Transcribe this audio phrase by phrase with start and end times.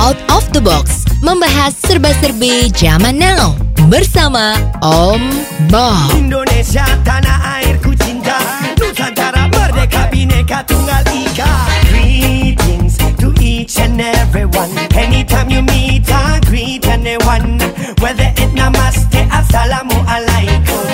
[0.00, 3.52] Out of the Box membahas serba-serbi zaman now
[3.92, 5.20] bersama Om
[5.68, 6.16] Bob.
[6.16, 8.40] Indonesia tanah airku cinta
[8.80, 11.52] Nusantara merdeka bineka tunggal ika.
[11.92, 17.60] Greetings to each and everyone Anytime you meet I greet anyone
[18.00, 20.88] Whether it namaste assalamualaikum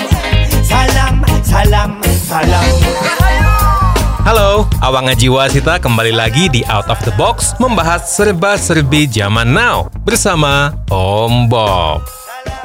[0.67, 2.59] Salam, salam, salam.
[2.59, 2.76] Halo,
[4.87, 10.79] Awang Aji Wasita kembali lagi di Out of the Box membahas serba-serbi zaman now bersama
[10.87, 12.07] Om Bob.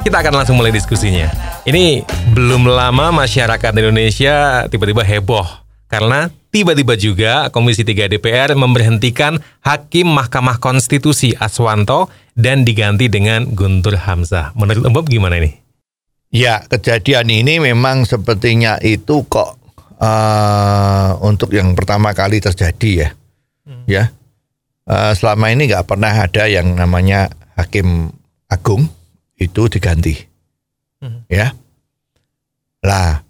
[0.07, 1.27] Kita akan langsung mulai diskusinya.
[1.67, 1.99] Ini
[2.31, 5.43] belum lama masyarakat Indonesia tiba-tiba heboh
[5.91, 12.07] karena tiba-tiba juga Komisi 3 DPR memberhentikan Hakim Mahkamah Konstitusi Aswanto
[12.39, 14.55] dan diganti dengan Guntur Hamzah.
[14.55, 15.59] Menurut Om Bob gimana ini?
[16.31, 19.62] Ya, kejadian ini memang sepertinya itu kok
[19.99, 23.09] uh, untuk yang pertama kali terjadi ya.
[23.85, 24.03] Ya.
[24.83, 28.11] Uh, selama ini nggak pernah ada yang namanya hakim
[28.51, 28.89] agung
[29.39, 30.15] itu diganti.
[31.27, 31.51] Ya.
[32.83, 33.23] Lah,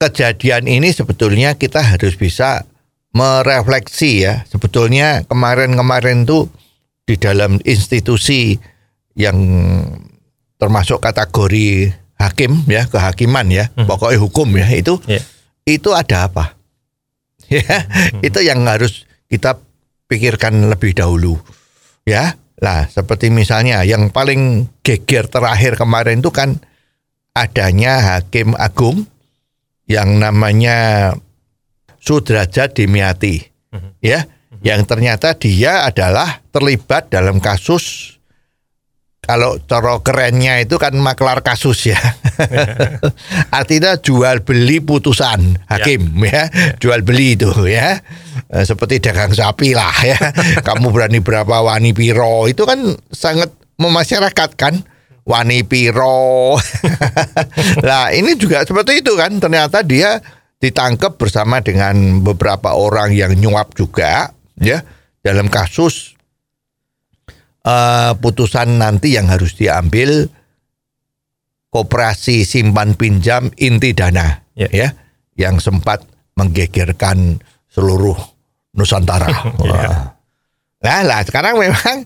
[0.00, 2.64] kejadian ini sebetulnya kita harus bisa
[3.12, 4.44] merefleksi ya.
[4.48, 6.48] Sebetulnya kemarin-kemarin tuh
[7.04, 8.56] di dalam institusi
[9.16, 9.36] yang
[10.56, 15.18] termasuk kategori hakim ya kehakiman ya pokoknya hukum ya itu Ya.
[15.68, 16.56] Itu ada apa?
[17.52, 17.84] Ya
[18.24, 19.60] itu yang harus kita
[20.08, 21.36] pikirkan lebih dahulu.
[22.08, 26.62] Ya lah seperti misalnya yang paling geger terakhir kemarin itu kan
[27.36, 29.04] adanya hakim agung
[29.90, 31.10] yang namanya
[31.98, 33.42] Sudrajat Dimyati
[34.00, 34.26] ya
[34.62, 38.11] yang ternyata dia adalah terlibat dalam kasus
[39.22, 42.00] kalau coro kerennya itu kan maklar kasus ya.
[43.58, 46.50] Artinya jual beli putusan hakim ya,
[46.82, 48.02] jual beli itu ya.
[48.50, 50.18] Eh, Seperti dagang sapi lah ya.
[50.66, 54.82] Kamu berani berapa wani piro itu kan sangat memasyarakat kan.
[55.22, 56.58] Wani piro.
[57.86, 59.38] lah ini juga seperti itu kan.
[59.38, 60.18] Ternyata dia
[60.58, 64.82] ditangkap bersama dengan beberapa orang yang nyuap juga ya
[65.22, 66.11] dalam kasus
[67.62, 70.26] eh, putusan nanti yang harus diambil
[71.68, 74.68] koperasi simpan pinjam inti dana Ya.
[74.68, 74.88] ya
[75.32, 76.04] yang sempat
[76.36, 78.14] menggegerkan seluruh
[78.72, 79.28] Nusantara.
[79.64, 80.12] Wah.
[80.82, 82.04] Nah, lah sekarang memang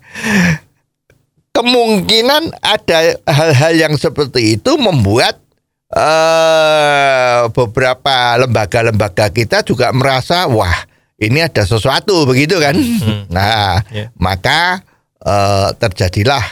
[1.50, 5.40] kemungkinan ada hal-hal yang seperti itu membuat
[5.88, 10.74] eh beberapa lembaga-lembaga kita juga merasa wah
[11.16, 12.74] ini ada sesuatu begitu kan.
[13.34, 14.10] Nah, Ya.
[14.18, 14.82] maka
[15.26, 16.44] eh, terjadilah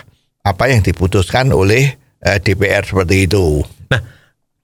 [0.45, 3.62] apa yang diputuskan oleh eh, DPR seperti itu.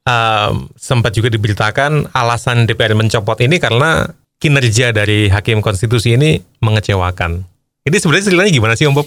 [0.00, 4.08] Um, sempat juga diberitakan alasan DPR mencopot ini karena
[4.40, 7.44] kinerja dari hakim konstitusi ini mengecewakan.
[7.84, 9.06] Ini sebenarnya ceritanya gimana sih Om Bob?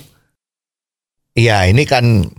[1.34, 2.30] Iya, ini kan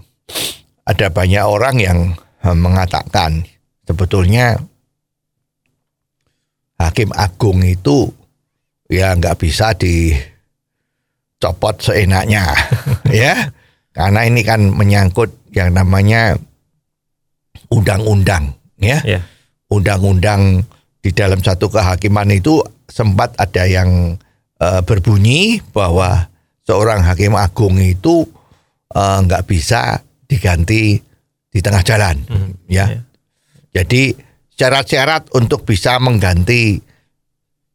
[0.86, 1.98] ada banyak orang yang
[2.46, 3.42] eh, mengatakan
[3.84, 4.56] sebetulnya
[6.78, 8.14] hakim agung itu
[8.86, 9.74] ya nggak bisa
[11.44, 12.56] dicopot seenaknya,
[13.12, 13.52] ya,
[13.92, 16.40] karena ini kan menyangkut yang namanya
[17.68, 19.20] undang-undang, ya, Ya.
[19.68, 20.64] undang-undang
[21.04, 24.16] di dalam satu kehakiman itu sempat ada yang
[24.56, 26.32] eh, berbunyi bahwa
[26.64, 28.24] seorang hakim agung itu
[28.96, 30.96] eh, nggak bisa diganti
[31.52, 32.24] di tengah jalan,
[32.72, 32.88] ya.
[32.88, 33.00] ya.
[33.74, 34.16] Jadi
[34.56, 36.80] syarat-syarat untuk bisa mengganti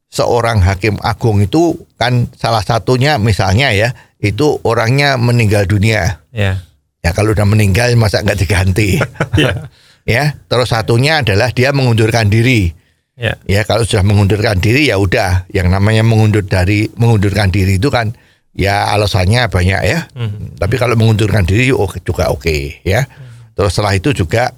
[0.10, 6.20] seorang hakim agung itu kan salah satunya misalnya ya itu orangnya meninggal dunia.
[6.34, 6.66] Ya.
[7.00, 9.00] Ya kalau udah meninggal masa nggak diganti.
[9.40, 9.70] Ya.
[10.04, 12.74] ya, terus satunya adalah dia mengundurkan diri.
[13.16, 13.40] Ya.
[13.48, 18.12] Ya kalau sudah mengundurkan diri ya udah yang namanya mengundur dari mengundurkan diri itu kan
[18.52, 20.00] ya alasannya banyak ya.
[20.18, 20.60] Mhm.
[20.60, 23.06] Tapi kalau mengundurkan diri oh, juga oke ya.
[23.54, 24.52] Terus setelah itu juga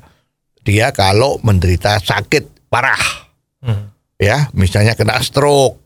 [0.66, 3.02] dia kalau menderita sakit parah
[3.62, 3.91] Mhm.
[4.22, 5.82] Ya, misalnya kena stroke,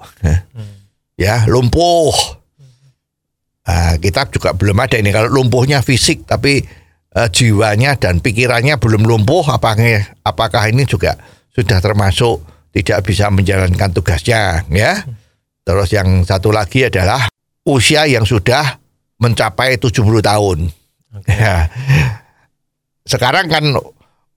[1.16, 2.12] ya lumpuh.
[3.66, 6.62] Nah, kita juga belum ada ini kalau lumpuhnya fisik tapi
[7.16, 11.18] eh, jiwanya dan pikirannya belum lumpuh apakah apakah ini juga
[11.50, 12.46] sudah termasuk
[12.76, 15.02] tidak bisa menjalankan tugasnya ya.
[15.66, 17.26] Terus yang satu lagi adalah
[17.66, 18.78] usia yang sudah
[19.18, 20.70] mencapai 70 tahun.
[21.26, 21.72] Ya.
[23.08, 23.64] Sekarang kan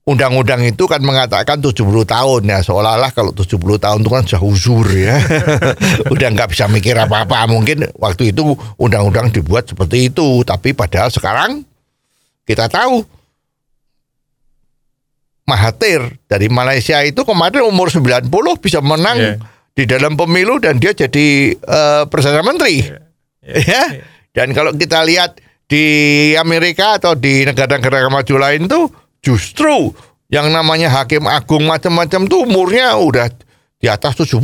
[0.09, 4.87] undang-undang itu kan mengatakan 70 tahun ya seolah-olah kalau 70 tahun itu kan sudah uzur
[4.89, 5.21] ya.
[6.13, 7.45] Udah nggak bisa mikir apa-apa.
[7.45, 11.61] Mungkin waktu itu undang-undang dibuat seperti itu, tapi padahal sekarang
[12.49, 13.05] kita tahu
[15.49, 18.29] Mahathir dari Malaysia itu kemarin umur 90
[18.61, 19.33] bisa menang Iya.
[19.73, 22.85] di dalam pemilu dan dia jadi eh, perdana menteri.
[22.85, 23.01] Iya.
[23.65, 23.83] Ya.
[24.29, 25.85] Dan kalau kita lihat di
[26.37, 29.93] Amerika atau di negara-negara maju lain tuh justru
[30.29, 33.27] yang namanya hakim agung macam-macam tuh umurnya udah
[33.81, 34.35] di atas 70.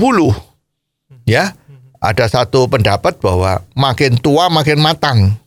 [1.29, 1.53] Ya.
[2.01, 5.41] Ada satu pendapat bahwa makin tua makin matang.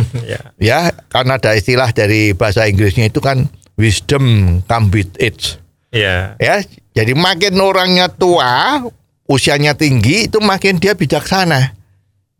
[0.30, 0.40] ya.
[0.58, 3.46] Ya, karena ada istilah dari bahasa Inggrisnya itu kan
[3.78, 5.60] wisdom come with age.
[5.90, 6.34] Ya.
[6.38, 6.62] Ya,
[6.94, 8.82] jadi makin orangnya tua,
[9.26, 11.78] usianya tinggi itu makin dia bijaksana.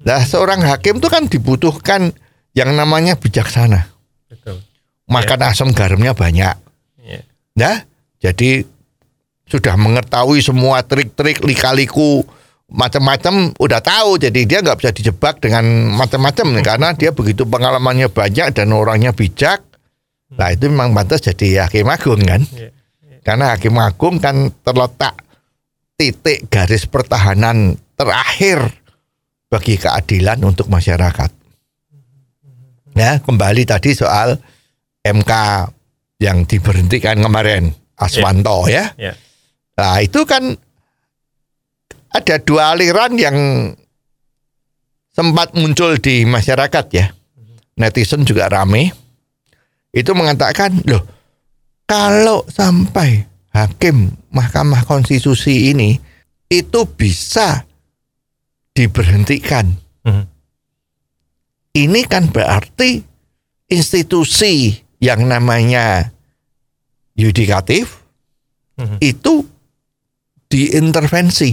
[0.00, 2.10] Nah, seorang hakim itu kan dibutuhkan
[2.56, 3.86] yang namanya bijaksana.
[4.26, 4.64] Betul.
[5.10, 6.54] Makan asam garamnya banyak.
[7.02, 7.20] Ya.
[7.58, 7.82] Nah,
[8.22, 8.62] jadi
[9.50, 12.22] sudah mengetahui semua trik-trik lika-liku
[12.70, 18.54] macam-macam udah tahu jadi dia nggak bisa dijebak dengan macam-macam karena dia begitu pengalamannya banyak
[18.54, 19.58] dan orangnya bijak
[20.30, 22.70] nah itu memang pantas jadi hakim agung kan Ya.
[23.26, 25.18] karena hakim agung kan terletak
[25.98, 28.70] titik garis pertahanan terakhir
[29.50, 31.30] bagi keadilan untuk masyarakat
[32.94, 34.38] ya kembali tadi soal
[35.04, 35.32] MK
[36.20, 39.16] yang diberhentikan kemarin Aswanto ya Ya.
[39.80, 40.56] Nah itu kan
[42.10, 43.36] ada dua aliran yang
[45.14, 47.06] sempat muncul di masyarakat ya.
[47.80, 48.92] Netizen juga rame.
[49.90, 51.02] Itu mengatakan, loh
[51.88, 55.98] kalau sampai hakim Mahkamah Konstitusi ini
[56.46, 57.66] itu bisa
[58.76, 59.66] diberhentikan.
[60.06, 60.24] Mhm.
[61.70, 63.02] Ini kan berarti
[63.70, 66.12] institusi yang namanya
[67.12, 68.00] yudikatif
[68.76, 68.96] Mhm.
[69.00, 69.44] itu
[70.48, 71.52] diintervensi.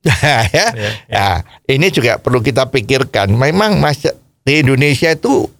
[0.06, 0.66] ya, Ya,
[1.10, 1.26] ya,
[1.66, 3.30] ini juga perlu kita pikirkan.
[3.30, 4.00] Memang mas
[4.40, 5.50] di Indonesia itu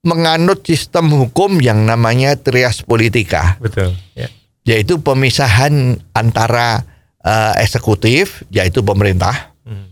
[0.00, 3.92] menganut sistem hukum yang namanya trias politika, Betul.
[4.16, 4.32] Ya.
[4.64, 6.86] yaitu pemisahan antara
[7.20, 9.86] eh, eksekutif, yaitu pemerintah, Mhm.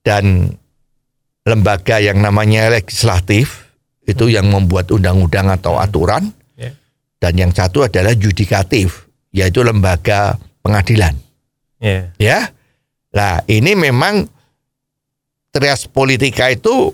[0.00, 0.24] dan
[1.44, 3.59] lembaga yang namanya legislatif,
[4.10, 6.74] itu yang membuat undang-undang atau aturan, Ya.
[7.22, 11.14] dan yang satu adalah yudikatif, yaitu lembaga pengadilan.
[11.78, 12.12] Ya.
[12.18, 12.38] Ya,
[13.10, 14.26] nah ini memang
[15.50, 16.92] trias politika itu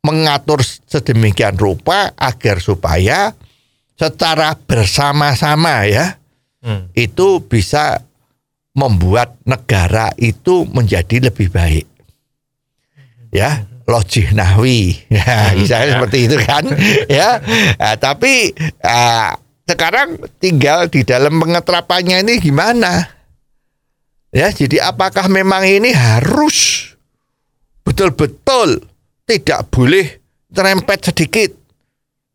[0.00, 3.36] mengatur sedemikian rupa agar supaya
[3.94, 6.16] secara bersama-sama ya
[6.60, 6.92] Hmm.
[6.92, 8.04] itu bisa
[8.76, 11.88] membuat negara itu menjadi lebih baik.
[13.32, 14.94] Ya, logik nahwi.
[15.10, 16.64] Ya, misalnya seperti itu kan.
[17.18, 17.42] ya.
[17.76, 18.54] Nah, tapi
[18.86, 19.34] ah,
[19.66, 23.10] sekarang tinggal di dalam pengeterapannya ini gimana?
[24.30, 26.90] Ya, jadi apakah memang ini harus
[27.82, 28.86] betul-betul
[29.26, 30.22] tidak boleh
[30.54, 31.50] terempet sedikit?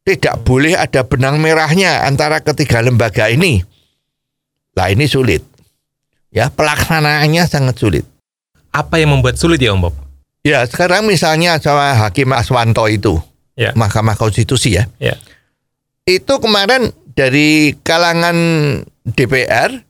[0.05, 3.65] Tidak boleh ada benang merahnya antara ketiga lembaga ini.
[4.77, 5.41] Nah ini sulit.
[6.29, 8.05] Ya pelaksanaannya sangat sulit.
[8.69, 10.04] Apa yang membuat sulit ya Om Bob?
[10.45, 13.17] Ya sekarang misalnya sama Hakim Aswanto itu,
[13.57, 13.73] Ya.
[13.73, 15.17] Mahkamah Konstitusi ya, Ya.
[16.05, 18.37] itu kemarin dari kalangan
[19.09, 19.81] DPR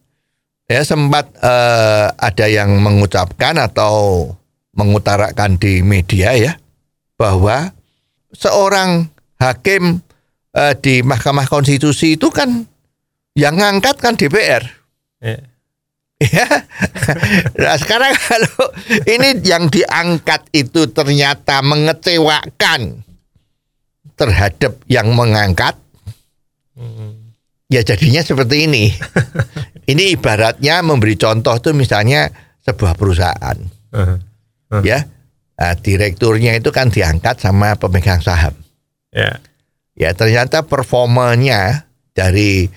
[0.72, 4.32] ya sempat eh, ada yang mengucapkan atau
[4.78, 6.54] mengutarakan di media ya
[7.20, 7.74] bahwa
[8.32, 9.12] seorang
[9.44, 10.00] hakim
[10.56, 12.64] eh, di Mahkamah Konstitusi itu kan
[13.36, 14.64] yang ngangkat kan DPR.
[15.20, 15.42] Ya.
[16.16, 16.48] Ya.
[17.60, 18.72] Nah, sekarang kalau
[19.04, 23.04] ini yang diangkat itu ternyata mengecewakan
[24.16, 25.76] terhadap yang mengangkat,
[27.68, 28.96] ya jadinya seperti ini.
[29.92, 32.32] ini ibaratnya memberi contoh tuh misalnya
[32.64, 33.60] sebuah perusahaan,
[34.88, 35.00] ya.
[35.56, 38.56] Nah, direkturnya itu kan diangkat sama pemegang saham.
[39.12, 39.40] Ya.
[39.96, 42.68] Ya ternyata performanya dari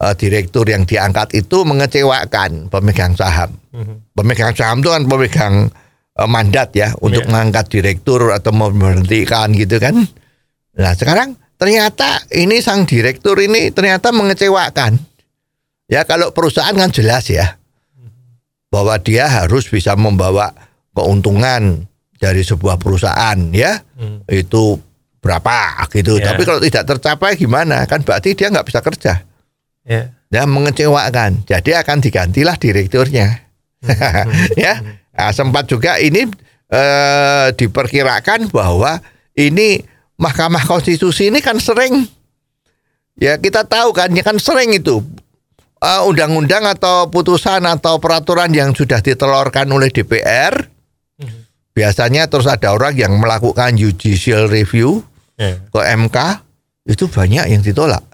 [0.00, 3.52] eh, direktur yang diangkat itu mengecewakan pemegang saham.
[3.70, 4.10] Mhm.
[4.12, 5.54] pemegang saham itu kan pemegang
[6.16, 7.30] eh, mandat ya untuk Iya.
[7.30, 9.94] mengangkat direktur atau memberhentikan gitu kan.
[10.74, 14.96] Nah sekarang ternyata ini sang direktur ini ternyata mengecewakan.
[15.86, 17.58] Ya kalau perusahaan kan jelas ya
[18.70, 20.54] bahwa dia harus bisa membawa
[20.92, 24.22] keuntungan dari sebuah perusahaan ya Hmm.
[24.26, 24.78] itu
[25.18, 26.16] berapa gitu.
[26.16, 26.32] Iya.
[26.32, 27.84] Tapi kalau tidak tercapai gimana?
[27.84, 29.20] Kan berarti dia nggak bisa kerja
[29.86, 30.12] Ya.
[30.28, 31.42] dan mengecewakan.
[31.48, 33.42] Jadi akan digantilah direkturnya.
[34.60, 34.74] ya,
[35.10, 36.24] Nah, sempat juga ini
[36.70, 39.00] eh, diperkirakan bahwa
[39.36, 39.84] ini
[40.16, 42.08] Mahkamah Konstitusi ini kan sering
[43.16, 45.04] ya kita tahu kan ya kan sering itu
[45.76, 50.68] eh, undang-undang atau putusan atau peraturan yang sudah ditelurkan oleh DPR
[51.70, 55.04] biasanya terus ada orang yang melakukan judicial review
[55.40, 55.56] Ya.
[55.72, 56.16] ke MK
[56.84, 58.04] itu banyak yang ditolak.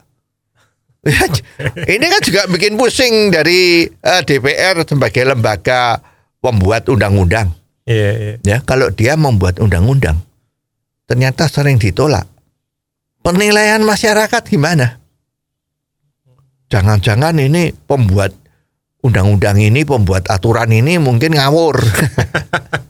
[1.95, 6.03] Ini kan juga bikin pusing dari eh, DPR sebagai lembaga
[6.43, 7.55] pembuat undang-undang.
[7.87, 8.35] Iya, iya.
[8.43, 10.27] Ya, kalau dia membuat undang-undang
[11.07, 12.27] ternyata sering ditolak.
[13.23, 14.99] Penilaian masyarakat gimana?
[16.67, 18.35] Jangan-jangan ini pembuat
[19.03, 21.79] undang-undang ini, pembuat aturan ini mungkin ngawur.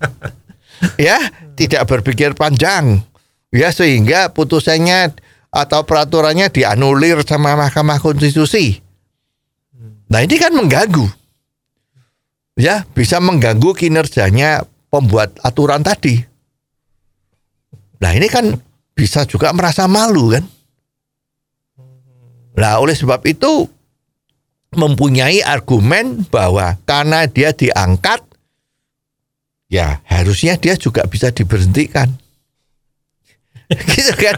[1.08, 1.20] ya,
[1.56, 3.04] tidak berpikir panjang.
[3.52, 5.12] Ya, sehingga putusannya
[5.56, 8.76] atau peraturannya dianulir sama Mahkamah Konstitusi.
[10.12, 11.08] Nah, ini kan mengganggu.
[12.60, 16.20] Ya, bisa mengganggu kinerjanya pembuat aturan tadi.
[17.96, 18.52] Nah, ini kan
[18.92, 20.44] bisa juga merasa malu kan?
[22.56, 23.68] Nah, oleh sebab itu
[24.76, 28.20] mempunyai argumen bahwa karena dia diangkat
[29.72, 32.12] ya harusnya dia juga bisa diberhentikan.
[33.94, 34.37] gitu kan.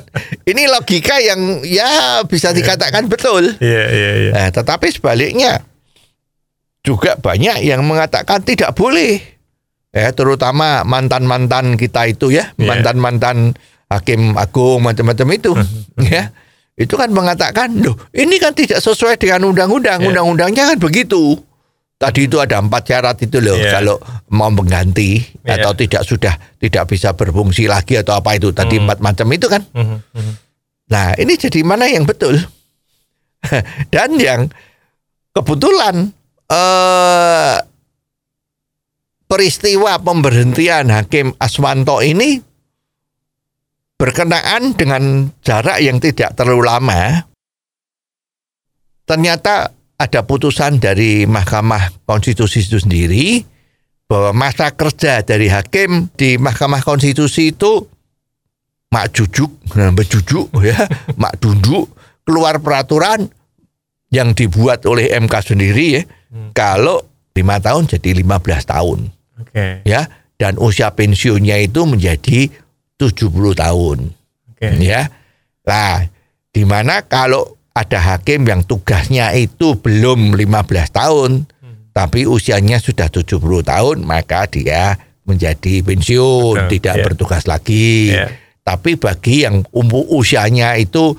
[0.48, 3.52] Ini logika yang ya bisa dikatakan betul.
[3.60, 4.30] Iya, iya, iya.
[4.32, 5.60] Nah, tetapi sebaliknya
[6.80, 9.20] juga banyak yang mengatakan tidak boleh.
[9.92, 12.68] Ya, terutama mantan-mantan kita itu ya, Iya.
[12.68, 13.56] mantan-mantan
[13.88, 15.52] hakim agung macam-macam itu,
[16.04, 16.32] ya.
[16.78, 19.98] Itu kan mengatakan, "Loh, ini kan tidak sesuai dengan undang-undang.
[20.04, 20.08] Iya.
[20.12, 21.40] Undang-undangnya kan begitu."
[21.98, 23.74] Tadi itu ada empat syarat itu loh, Iya.
[23.74, 23.98] kalau
[24.30, 25.58] mau mengganti Iya.
[25.58, 26.30] atau tidak sudah
[26.62, 28.86] tidak bisa berfungsi lagi atau apa itu tadi Hmm.
[28.86, 29.66] empat macam itu kan.
[29.74, 30.32] Mhm, mhm.
[30.94, 32.38] Nah, ini jadi mana yang betul?
[33.92, 34.46] Dan yang
[35.34, 36.14] kebetulan
[36.46, 37.56] eh
[39.26, 42.38] peristiwa pemberhentian Hakim Aswanto ini
[43.98, 47.26] berkenaan dengan jarak yang tidak terlalu lama.
[49.02, 53.42] Ternyata ada putusan dari Mahkamah Konstitusi itu sendiri
[54.06, 57.82] bahwa masa kerja dari hakim di Mahkamah Konstitusi itu
[58.94, 60.86] mak jujuk, bejujuk ya,
[61.18, 61.90] mak dunduk
[62.22, 63.26] keluar peraturan
[64.14, 66.02] yang dibuat oleh MK sendiri ya.
[66.54, 68.98] Kalau lima tahun jadi 15 tahun
[69.40, 70.06] Oke, ya
[70.38, 72.46] dan usia pensiunnya itu menjadi
[72.98, 73.98] 70 tahun
[74.54, 74.68] oke.
[74.78, 75.10] ya.
[75.66, 76.06] Nah,
[76.54, 81.30] di mana kalau ada hakim yang tugasnya itu belum 15 tahun
[81.94, 84.94] tapi usianya sudah 70 tahun maka dia
[85.26, 87.04] menjadi pensiun, Betul, tidak ya.
[87.04, 88.14] bertugas lagi.
[88.16, 88.32] Iya.
[88.64, 91.18] Tapi bagi yang umur usianya itu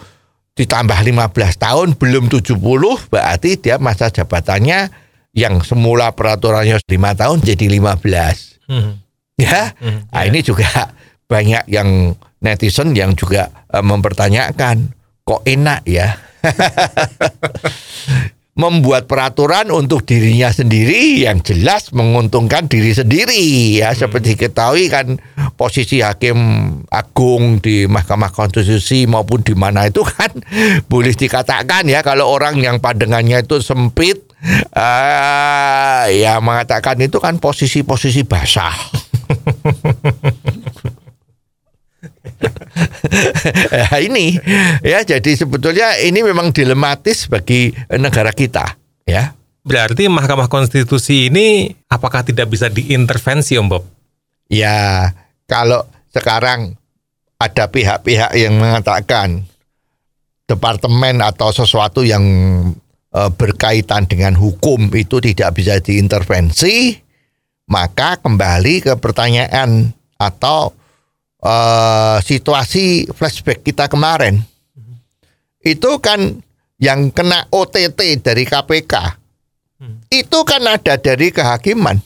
[0.55, 2.57] ditambah 15 tahun belum 70
[3.11, 4.89] berarti dia masa jabatannya
[5.35, 6.89] yang semula peraturannya 5
[7.21, 8.57] tahun jadi 15.
[8.71, 8.91] Mhm,
[9.39, 9.71] Ya.
[9.77, 10.29] mhm, Nah, iya.
[10.31, 10.67] ini juga
[11.27, 16.17] banyak yang netizen yang juga eh, mempertanyakan kok enak ya
[18.59, 23.79] membuat peraturan untuk dirinya sendiri yang jelas menguntungkan diri sendiri.
[23.79, 25.15] Ya seperti ketahui kan
[25.55, 26.35] posisi hakim
[26.91, 30.35] agung di Mahkamah Konstitusi maupun di mana itu kan
[30.91, 34.27] boleh dikatakan ya kalau orang yang pandangannya itu sempit
[34.75, 38.75] eh, ya mengatakan itu kan posisi-posisi basah
[44.07, 44.37] ini
[44.85, 49.33] ya jadi sebetulnya ini memang dilematis bagi negara kita ya.
[49.59, 53.83] Berarti Mahkamah Konstitusi ini apakah tidak bisa diintervensi Om Bob?
[54.49, 55.13] Ya,
[55.45, 56.73] kalau sekarang
[57.37, 59.45] ada pihak-pihak yang mengatakan
[60.49, 62.25] departemen atau sesuatu yang
[63.13, 66.97] eh, berkaitan dengan hukum itu tidak bisa diintervensi,
[67.69, 70.73] maka kembali ke pertanyaan atau
[71.43, 74.39] eh, situasi flashback kita kemarin.
[75.59, 76.39] Itu kan
[76.79, 79.19] yang kena OTT dari KPK.
[80.09, 81.99] Itu kan ada dari kehakiman.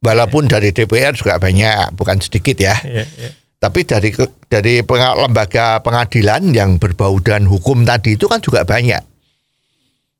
[0.00, 2.72] Walaupun dari DPR juga banyak, bukan sedikit ya.
[2.80, 3.30] Iya, iya.
[3.60, 4.08] Tapi dari
[4.48, 9.04] dari lembaga pengadilan yang berbau dan hukum tadi itu kan juga banyak.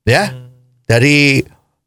[0.05, 0.29] Ya.
[0.85, 1.41] Dari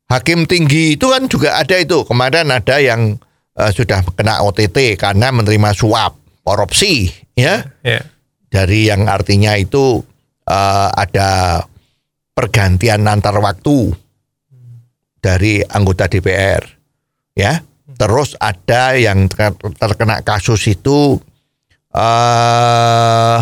[0.09, 2.01] hakim tinggi itu kan juga ada itu.
[2.01, 3.21] Kemarin ada yang
[3.53, 7.63] eh, sudah kena OTT karena menerima suap, korupsi, ya.
[7.81, 8.03] Iya.
[8.51, 10.03] Dari yang artinya itu
[10.45, 11.63] eh, ada
[12.35, 13.95] pergantian antar waktu
[15.17, 16.61] dari anggota DPR,
[17.33, 17.63] ya.
[17.93, 21.17] Terus ada yang ter- terkena kasus itu
[21.93, 23.39] eh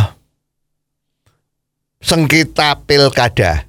[2.01, 3.65] sengketa pilkada,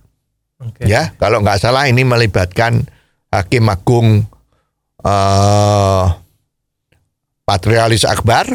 [0.58, 0.84] Oke.
[0.88, 1.14] ya.
[1.16, 2.82] Kalau nggak salah ini melibatkan
[3.30, 4.26] Hakim Agung
[5.06, 6.04] eh
[7.42, 8.46] Patrialis Akbar,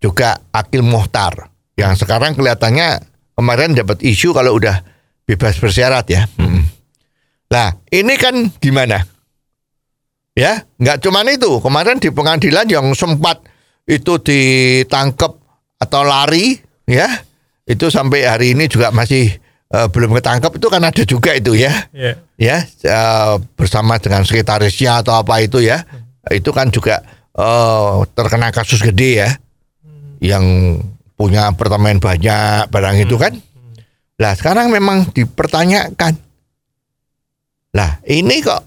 [0.00, 3.04] juga Akil Muhtar, yang sekarang kelihatannya
[3.36, 4.80] kemarin dapat isu kalau udah
[5.28, 6.24] bebas bersyarat ya.
[6.40, 6.64] Hmm.
[7.52, 9.04] Nah, ini kan gimana?
[10.32, 11.60] Ya, nggak cuman itu.
[11.60, 13.44] Kemarin di pengadilan yang sempat
[13.84, 15.36] itu ditangkap
[15.76, 17.10] atau lari, ya,
[17.66, 19.36] itu sampai hari ini juga masih
[19.70, 22.14] eh, belum ketangkap itu kan ada juga itu ya, Iya.
[22.38, 25.82] ya eh, bersama dengan sekretarisnya atau apa itu ya,
[26.30, 27.02] itu kan juga
[27.34, 29.30] eh, terkena kasus gede ya,
[30.20, 30.76] yang
[31.16, 33.34] punya apartemen banyak barang itu kan.
[34.20, 36.16] Lah sekarang memang dipertanyakan.
[37.72, 38.62] Lah ini kok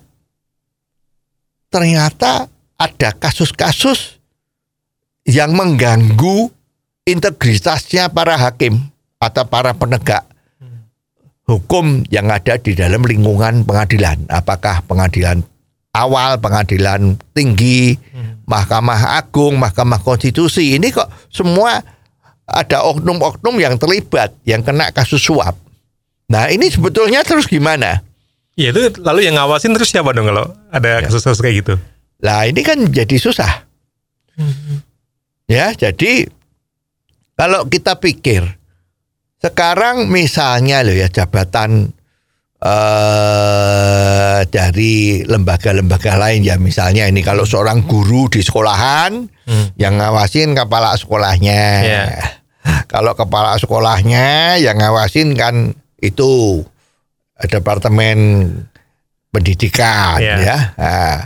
[1.69, 4.21] ternyata ada kasus-kasus
[5.25, 6.49] yang mengganggu
[7.05, 8.77] integritasnya para hakim
[9.21, 10.25] atau para penegak
[11.47, 14.25] hukum yang ada di dalam lingkungan pengadilan.
[14.31, 15.43] Apakah pengadilan
[15.93, 17.95] awal, pengadilan tinggi,
[18.53, 20.77] Mahkamah Agung, Mahkamah Konstitusi.
[20.77, 21.81] Ini kok semua
[22.45, 25.57] ada oknum-oknum yang terlibat, yang kena kasus suap.
[26.29, 28.05] Nah ini sebetulnya terus gimana?
[28.53, 31.73] Ya itu lalu yang ngawasin terus siapa dong kalau ada kasus-kasus kayak gitu?
[32.21, 33.65] Lah ini kan jadi susah.
[35.45, 36.25] Ya, jadi
[37.37, 38.45] kalau kita pikir
[39.43, 41.91] sekarang misalnya loh ya jabatan
[42.63, 49.27] eh dari lembaga-lembaga lain ya misalnya ini kalau seorang guru di sekolahan
[49.75, 51.63] yang ngawasin kepala sekolahnya.
[51.83, 52.03] Ya.
[52.87, 56.63] Kalau kepala sekolahnya yang ngawasin kan itu
[57.51, 58.47] departemen
[59.33, 60.35] pendidikan Ya.
[60.39, 60.57] ya.
[60.79, 61.17] Nah,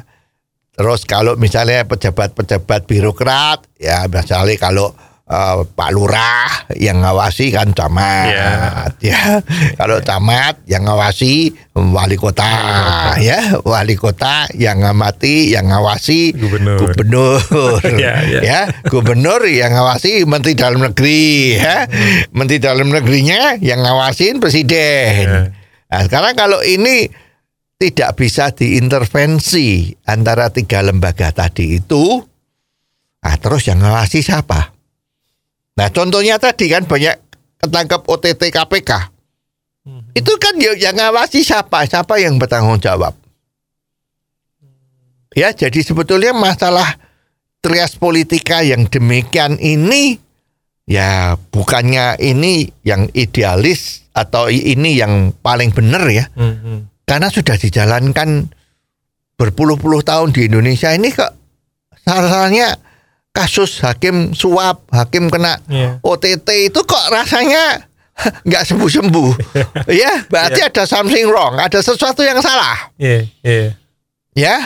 [0.74, 4.94] terus kalau misalnya pejabat-pejabat birokrat ya misalnya kalau
[5.28, 9.40] eh, Pak Lurah yang ngawasi kan camat ya.
[9.76, 12.48] Kalau camat yang ngawasi wali kota
[13.20, 16.80] ya, wali kota yang ngamati yang ngawasi Gubernur.
[16.82, 17.40] gubernur
[18.02, 18.40] Ya, ya.
[18.42, 21.86] ya gubernur yang ngawasi menteri dalam negeri ya
[22.32, 25.42] menteri dalam negerinya yang ngawasin presiden Ya.
[25.88, 27.08] nah sekarang kalau ini
[27.78, 32.22] tidak bisa diintervensi antara tiga lembaga tadi itu
[33.18, 34.77] nah terus yang ngawasi siapa
[35.78, 37.16] nah contohnya tadi kan banyak
[37.58, 38.92] ketangkap OTT KPK
[40.12, 41.88] itu kan ya- yang ngawasi siapa?
[41.88, 43.16] Siapa yang bertanggung jawab?
[45.32, 46.98] Ya jadi sebetulnya masalah
[47.62, 50.18] trias politika yang demikian ini
[50.84, 56.26] ya bukannya ini yang idealis atau ini yang paling benar ya.
[56.34, 58.50] Hmm, karena sudah dijalankan
[59.38, 61.32] berpuluh-puluh tahun di Indonesia ini kok
[62.02, 62.74] salahnya
[63.38, 66.02] kasus hakim suap hakim kena Iya.
[66.02, 67.86] OTT itu kok rasanya
[68.50, 69.32] nggak sembuh-sembuh.
[70.02, 72.89] Ya berarti ada something wrong ada sesuatu yang salah.
[72.97, 73.67] Iya, iya.
[74.34, 74.58] ya.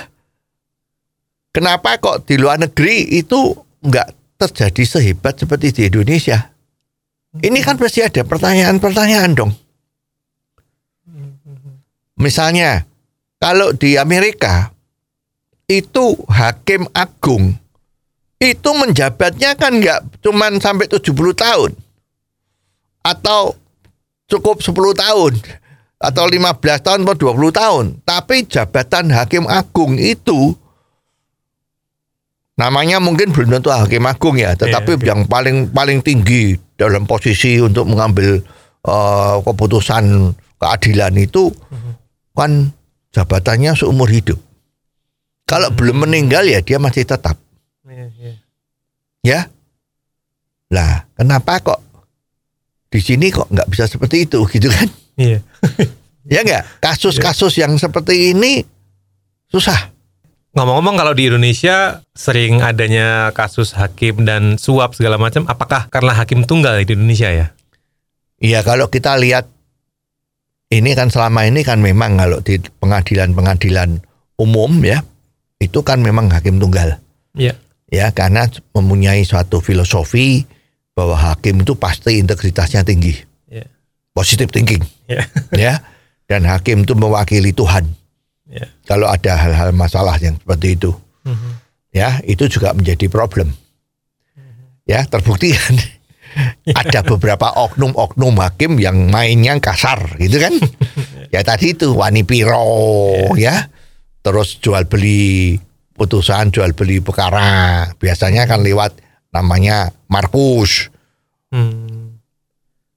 [1.51, 3.51] Kenapa kok di luar negeri itu
[3.84, 6.47] nggak terjadi sehebat seperti di Indonesia?
[7.43, 9.51] Ini kan pasti ada pertanyaan-pertanyaan dong.
[12.15, 12.88] Misalnya
[13.36, 14.71] kalau di Amerika
[15.67, 17.55] itu hakim agung
[18.41, 21.71] itu menjabatnya kan nggak cuman sampai 70 tahun
[23.06, 23.54] atau
[24.25, 25.34] cukup 10 tahun
[26.01, 27.86] atau 15 tahun atau 20 tahun.
[28.01, 30.58] Tapi jabatan hakim agung itu
[32.58, 35.08] namanya mungkin belum tentu hakim agung ya, tetapi Iya, iya.
[35.13, 38.41] yang paling paling tinggi dalam posisi untuk mengambil
[38.82, 41.54] eh, keputusan keadilan itu
[42.34, 42.73] kan
[43.13, 44.41] jabatannya seumur hidup.
[45.45, 47.38] Kalau belum meninggal ya dia masih tetap.
[49.25, 49.49] Ya.
[50.71, 51.79] Lah, kenapa kok
[52.91, 54.88] di sini kok nggak bisa seperti itu gitu kan?
[55.17, 55.39] Iya.
[56.27, 56.84] Ya nggak?
[56.84, 58.62] Kasus-kasus yang seperti ini
[59.49, 59.89] susah.
[60.51, 66.43] Ngomong-ngomong kalau di Indonesia sering adanya kasus hakim dan suap segala macam, apakah karena hakim
[66.43, 67.47] tunggal di Indonesia ya?
[68.41, 69.47] Iya kalau kita lihat
[70.71, 74.01] ini kan selama ini kan memang kalau di pengadilan-pengadilan
[74.39, 75.05] umum ya
[75.62, 76.97] itu kan memang hakim tunggal
[77.38, 77.55] Iya.
[77.91, 80.47] Ya karena mempunyai suatu filosofi
[80.95, 83.15] bahwa hakim itu pasti integritasnya tinggi,
[83.47, 83.67] Iya.
[84.15, 85.23] positive thinking Iya.
[85.51, 85.73] ya
[86.25, 87.91] dan hakim itu mewakili Tuhan.
[88.47, 88.67] Iya.
[88.88, 90.91] Kalau ada hal-hal masalah yang seperti itu
[91.27, 91.51] Mhm.
[91.91, 93.51] ya itu juga menjadi problem.
[94.84, 95.75] Ya terbukti kan
[96.75, 100.51] ada beberapa oknum-oknum hakim yang mainnya kasar gitu kan.
[101.36, 103.67] ya tadi itu wani piro ya.
[104.21, 105.58] Terus jual beli
[105.93, 108.97] putusan jual beli perkara biasanya kan lewat
[109.32, 110.88] namanya Markus
[111.51, 112.15] Hmm.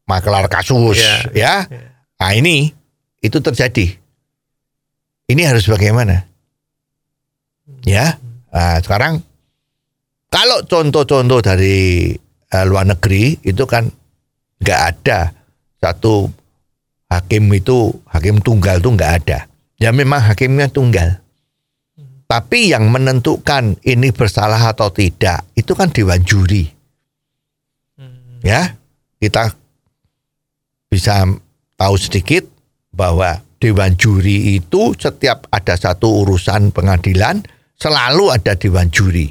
[0.07, 1.55] makelar kasus Iya, ya.
[2.23, 2.71] Nah ini
[3.19, 3.99] itu terjadi.
[5.27, 6.23] Ini harus bagaimana?
[7.83, 8.21] Ya.
[8.55, 9.25] Nah, sekarang
[10.31, 12.15] kalau contoh-contoh dari
[12.47, 13.91] eh, luar negeri itu kan
[14.63, 15.35] nggak ada
[15.83, 16.31] satu
[17.11, 19.51] hakim itu hakim tunggal itu nggak ada.
[19.83, 21.24] Ya memang hakimnya tunggal.
[22.35, 26.67] Tapi yang menentukan ini bersalah atau tidak itu kan dewan juri.
[28.43, 28.75] Ya,
[29.23, 29.55] kita
[30.91, 31.31] bisa
[31.79, 32.43] tahu sedikit
[32.91, 37.47] bahwa dewan juri itu setiap ada satu urusan pengadilan
[37.79, 39.31] selalu ada dewan juri.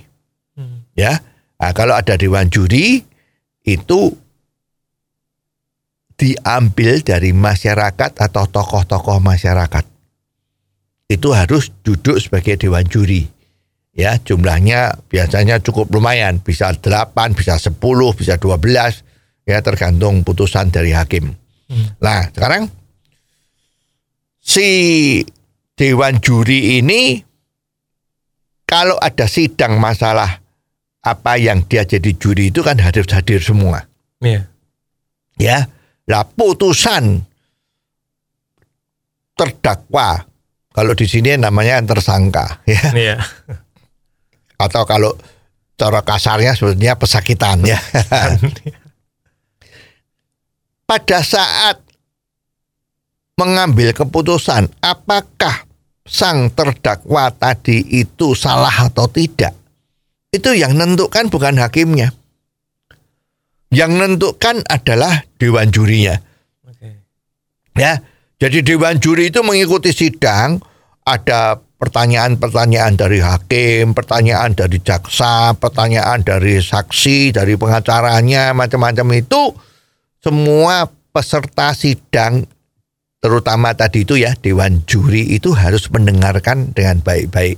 [0.95, 1.19] Ya.
[1.59, 3.03] Nah, kalau ada dewan juri
[3.67, 4.01] itu
[6.15, 9.92] diambil dari masyarakat atau tokoh-tokoh masyarakat.
[11.13, 13.29] Itu harus duduk sebagai dewan juri.
[13.93, 17.77] Ya, jumlahnya biasanya cukup lumayan, bisa 8, bisa 10,
[18.17, 19.05] bisa 12,
[19.45, 21.29] ya tergantung putusan dari hakim.
[22.01, 22.73] Nah, sekarang
[24.41, 24.67] si
[25.77, 27.21] dewan juri ini
[28.65, 30.41] kalau ada sidang masalah
[31.03, 33.85] apa yang dia jadi juri itu kan harus hadir semua
[34.23, 34.47] Iya.
[35.35, 35.57] ya
[36.07, 37.25] lah putusan
[39.33, 40.23] terdakwa
[40.73, 43.15] kalau di sini namanya tersangka ya Iya.
[44.57, 45.13] atau kalau
[45.73, 47.77] cara kasarnya sebetulnya pesakitan ya
[50.89, 51.77] pada saat
[53.39, 55.65] mengambil keputusan apakah
[56.03, 59.55] sang terdakwa tadi itu salah atau tidak
[60.29, 62.13] itu yang menentukan bukan hakimnya
[63.73, 66.21] yang menentukan adalah dewan jurinya
[66.69, 67.01] Oke.
[67.73, 67.97] ya.
[68.43, 70.59] Jadi dewan juri itu mengikuti sidang,
[71.07, 79.55] ada pertanyaan-pertanyaan dari hakim, pertanyaan dari jaksa, pertanyaan dari saksi, dari pengacaranya, macam-macam itu.
[80.19, 80.83] Semua
[81.15, 82.43] peserta sidang
[83.23, 87.55] terutama tadi itu ya dewan juri itu harus mendengarkan dengan baik-baik.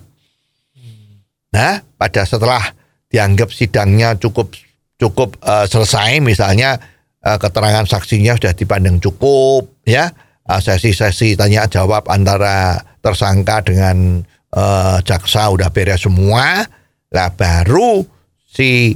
[1.50, 2.62] Nah, pada setelah
[3.10, 4.54] dianggap sidangnya cukup
[5.02, 6.78] cukup eh, selesai misalnya
[7.26, 10.14] eh, keterangan saksinya sudah dipandang cukup ya
[10.46, 14.22] sesi-sesi tanya jawab antara tersangka dengan
[14.54, 16.62] eh, jaksa udah beres semua.
[17.10, 18.06] Lah baru
[18.46, 18.94] si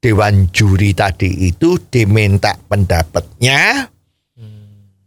[0.00, 3.90] dewan juri tadi itu diminta pendapatnya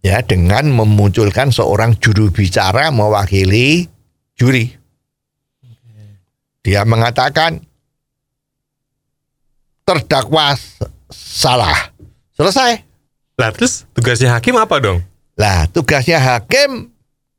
[0.03, 3.87] ya dengan memunculkan seorang juru bicara mewakili
[4.35, 4.75] juri.
[6.59, 7.63] Dia mengatakan
[9.87, 10.53] terdakwa
[11.09, 11.95] salah.
[12.35, 12.83] Selesai.
[13.39, 15.08] Lah terus tugasnya hakim apa dong?
[15.39, 16.91] Lah, tugasnya hakim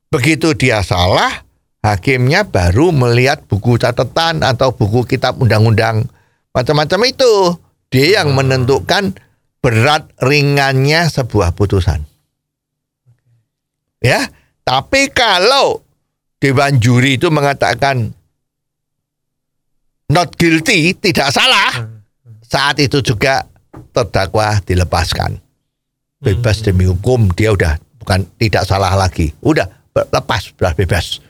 [0.08, 1.44] begitu dia salah,
[1.84, 6.08] hakimnya baru melihat buku catatan atau buku kitab undang-undang
[6.56, 7.60] macam-macam itu.
[7.92, 9.20] Dia yang menentukan
[9.60, 12.00] berat ringannya sebuah putusan.
[14.00, 14.32] Ya,
[14.64, 15.84] tapi kalau
[16.40, 18.16] dewan juri itu mengatakan
[20.08, 21.84] not guilty, tidak salah,
[22.40, 23.44] saat itu juga
[23.92, 25.36] terdakwa dilepaskan.
[26.20, 29.30] Bebas demi hukum dia udah bukan tidak salah lagi.
[29.38, 31.22] Udah lepas sudah bebas.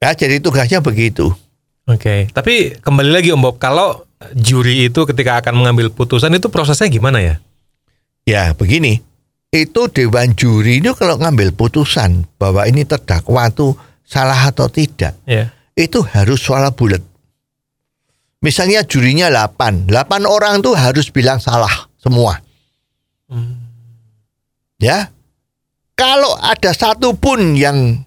[0.00, 1.28] Ya jadi tugasnya begitu.
[1.84, 2.32] Oke.
[2.32, 7.20] Tapi kembali lagi Om Bob, kalau juri itu ketika akan mengambil putusan itu prosesnya gimana
[7.20, 7.36] ya?
[8.24, 9.04] ya begini.
[9.52, 13.76] Itu dewan juri itu kalau ngambil putusan bahwa ini terdakwa tuh
[14.08, 15.52] salah atau tidak Ya.
[15.76, 17.04] itu harus suara bulat.
[18.40, 22.40] Misalnya jurinya 8 8 orang tuh harus bilang salah semua
[24.80, 25.10] ya.
[25.92, 28.06] Kalau ada satu pun yang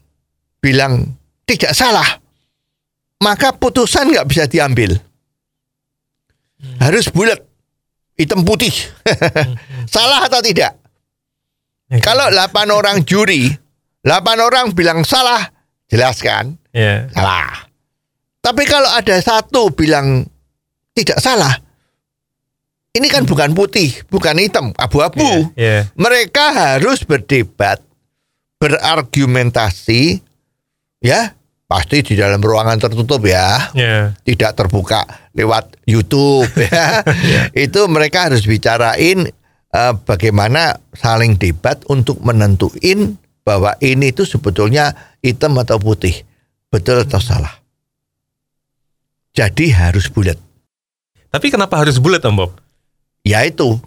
[0.64, 2.08] bilang tidak salah
[3.20, 4.96] maka putusan nggak bisa diambil.
[6.80, 7.42] Harus bulat
[8.16, 8.70] hitam putih.
[9.94, 10.78] Salah atau tidak?
[11.92, 12.00] Oke.
[12.00, 13.52] kalau 8 orang juri
[14.06, 14.08] 8
[14.40, 15.44] orang bilang salah
[15.92, 17.12] jelaskan Ya.
[17.12, 17.68] salah.
[18.40, 20.24] Tapi kalau ada satu bilang
[20.96, 21.52] tidak salah
[22.92, 25.88] ini kan bukan putih bukan hitam abu-abu Ya.
[25.96, 27.80] mereka harus berdebat,
[28.60, 30.20] berargumentasi,
[31.00, 31.34] ya
[31.72, 34.12] pasti di dalam ruangan tertutup ya, Ya.
[34.28, 37.00] tidak terbuka lewat YouTube ya.
[37.56, 39.32] Itu mereka harus bicarain
[39.72, 46.14] eh, bagaimana saling debat untuk menentuin bahwa ini itu sebetulnya hitam atau putih,
[46.70, 47.58] betul atau salah.
[49.34, 50.38] Jadi harus bulat.
[51.34, 52.61] Tapi kenapa harus bulat Om Bob?
[53.22, 53.78] Ya itu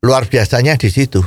[0.00, 1.20] luar biasanya di situ.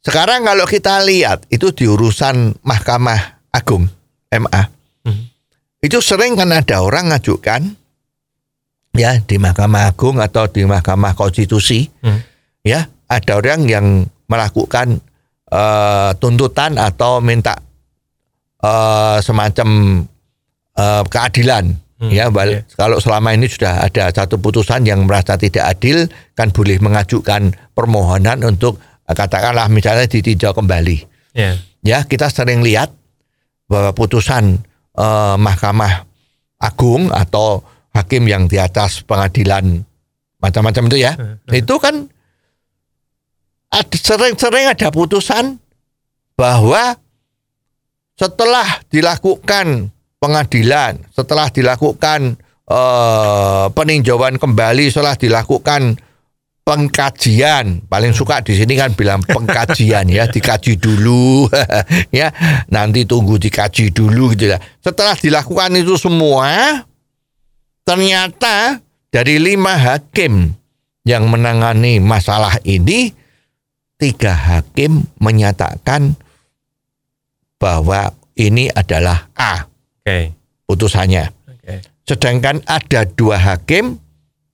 [0.00, 3.84] Sekarang kalau kita lihat itu di urusan Mahkamah Agung
[4.32, 4.62] MA,
[5.04, 5.24] Mhm.
[5.84, 7.76] itu sering kan ada orang ngajukan
[8.96, 12.24] ya di Mahkamah Agung atau di Mahkamah Konstitusi, Hmm.
[12.64, 13.86] ya ada orang yang
[14.26, 14.98] melakukan
[15.50, 17.58] eh, tuntutan atau minta
[18.62, 19.68] eh, semacam
[20.78, 25.68] eh, keadilan Hmm, ya bal- kalau selama ini sudah ada satu putusan yang merasa tidak
[25.68, 31.04] adil kan boleh mengajukan permohonan untuk eh, katakanlah misalnya ditinjau kembali.
[31.36, 31.60] Ya.
[31.84, 32.88] ya kita sering lihat
[33.68, 34.64] bahwa putusan
[34.96, 36.08] eh, Mahkamah
[36.60, 39.84] Agung atau hakim yang di atas pengadilan
[40.40, 41.12] macam-macam itu ya
[41.52, 42.08] itu kan
[43.70, 45.60] ada sering-sering ada putusan
[46.34, 46.96] bahwa
[48.16, 49.88] setelah dilakukan
[50.20, 51.00] pengadilan.
[51.10, 52.36] Setelah dilakukan
[52.68, 55.96] eh, peninjauan kembali setelah dilakukan
[56.62, 57.88] pengkajian.
[57.88, 61.48] Paling suka di sini kan bilang pengkajian ya dikaji dulu
[62.20, 62.30] ya.
[62.68, 64.60] Nanti tunggu dikaji dulu gitu ya.
[64.84, 66.84] Setelah dilakukan itu semua
[67.82, 68.78] ternyata
[69.10, 70.54] dari lima hakim
[71.02, 73.10] yang menangani masalah ini
[73.96, 76.14] tiga hakim menyatakan
[77.58, 79.69] bahwa ini adalah A
[80.10, 80.34] Oke.
[80.66, 81.74] putusannya Oke.
[82.04, 83.98] sedangkan ada dua hakim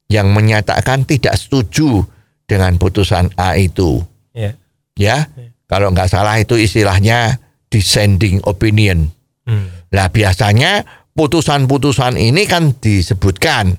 [0.07, 2.05] yang menyatakan tidak setuju
[2.45, 4.53] dengan putusan A itu Ya.
[4.95, 5.27] ya
[5.67, 9.11] kalau nggak salah itu istilahnya dissenting opinion
[9.47, 9.71] Hmm.
[9.95, 10.83] Lah biasanya
[11.15, 13.79] putusan-putusan ini kan disebutkan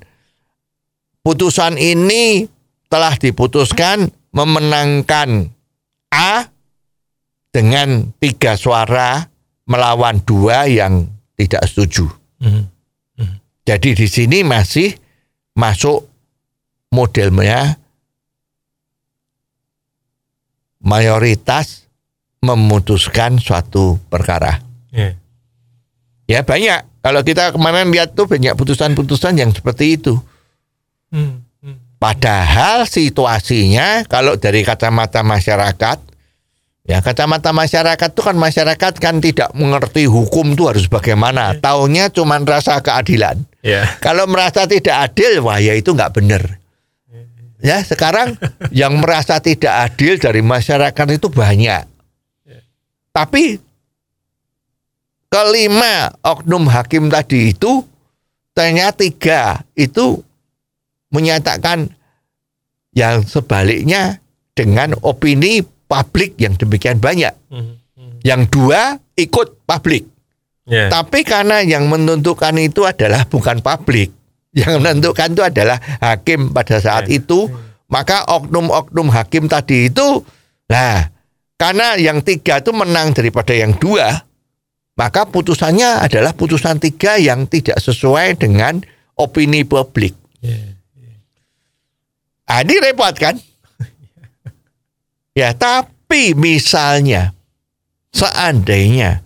[1.20, 2.48] putusan ini
[2.88, 5.52] telah diputuskan memenangkan
[6.08, 6.48] A
[7.52, 9.28] dengan tiga suara
[9.68, 12.10] melawan dua yang tidak setuju.
[12.42, 12.66] Hmm.
[13.68, 14.96] Jadi di sini masih
[15.52, 16.08] masuk
[16.96, 17.76] modelnya
[20.80, 21.84] mayoritas
[22.40, 24.64] memutuskan suatu perkara.
[24.96, 25.20] Ya.
[26.32, 27.04] Ya banyak.
[27.04, 30.16] Kalau kita kemarin lihat tuh banyak putusan-putusan yang seperti itu.
[31.12, 31.44] Hmm.
[31.60, 31.76] Hmm.
[32.00, 36.07] Padahal situasinya kalau dari kacamata masyarakat,
[36.88, 41.60] ya kacamata masyarakat itu kan masyarakat kan tidak mengerti hukum itu harus bagaimana.
[41.60, 43.44] Taunya cuma rasa keadilan.
[43.60, 43.86] Ya.
[44.00, 46.64] Kalau merasa tidak adil, wah ya itu nggak benar.
[47.60, 48.40] Ya sekarang
[48.72, 51.84] yang merasa tidak adil dari masyarakat itu banyak.
[53.12, 53.60] Tapi
[55.28, 57.84] kelima oknum hakim tadi itu
[58.56, 59.42] ternyata tiga
[59.76, 60.22] itu
[61.12, 61.92] menyatakan
[62.94, 64.22] yang sebaliknya
[64.58, 67.34] dengan opini publik yang demikian banyak.
[67.50, 67.80] Hmm.
[67.96, 68.20] Hmm.
[68.22, 70.06] Yang dua ikut publik.
[70.68, 70.92] Ya.
[70.92, 74.12] Tapi karena yang menentukan itu adalah bukan publik,
[74.52, 77.24] yang menentukan itu adalah hakim pada saat Ya.
[77.24, 77.48] itu,
[77.88, 80.28] maka oknum-oknum hakim tadi itu,
[80.68, 81.08] nah,
[81.56, 84.28] karena yang tiga itu menang daripada yang dua,
[85.00, 88.84] maka putusannya adalah putusan tiga yang tidak sesuai dengan
[89.16, 90.20] opini publik.
[90.44, 90.78] Ya.
[92.48, 93.36] Ah, ini repot kan?
[95.38, 97.38] Ya, tapi misalnya
[98.10, 99.22] seandainya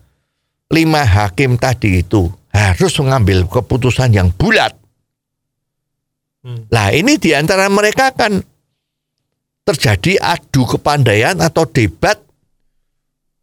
[0.67, 4.75] lima hakim tadi itu harus mengambil keputusan yang bulat.
[6.43, 6.67] Hmm.
[6.67, 8.43] Lah ini di antara mereka kan
[9.63, 12.19] terjadi adu kepandaian atau debat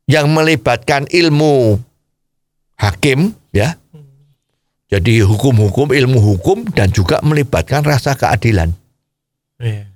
[0.05, 1.81] yang melibatkan ilmu
[2.77, 3.81] hakim ya.
[4.93, 8.77] Jadi hukum-hukum, ilmu hukum dan juga melibatkan rasa keadilan.
[9.57, 9.88] Ya.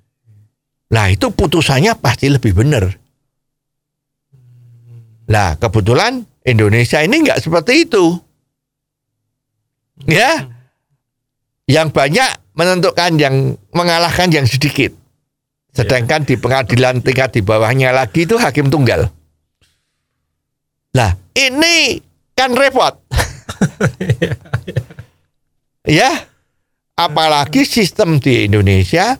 [0.92, 2.84] Lah itu putusannya pasti lebih benar.
[5.32, 8.20] Lah kebetulan Indonesia ini nggak seperti itu.
[10.04, 10.52] Ya,
[11.64, 14.92] yang banyak menentukan yang mengalahkan yang sedikit.
[15.72, 19.08] Sedangkan di pengadilan tingkat di bawahnya lagi itu hakim tunggal.
[20.92, 21.96] Lah ini
[22.36, 22.92] kan repot.
[25.88, 26.12] ya,
[26.92, 29.16] apalagi sistem di Indonesia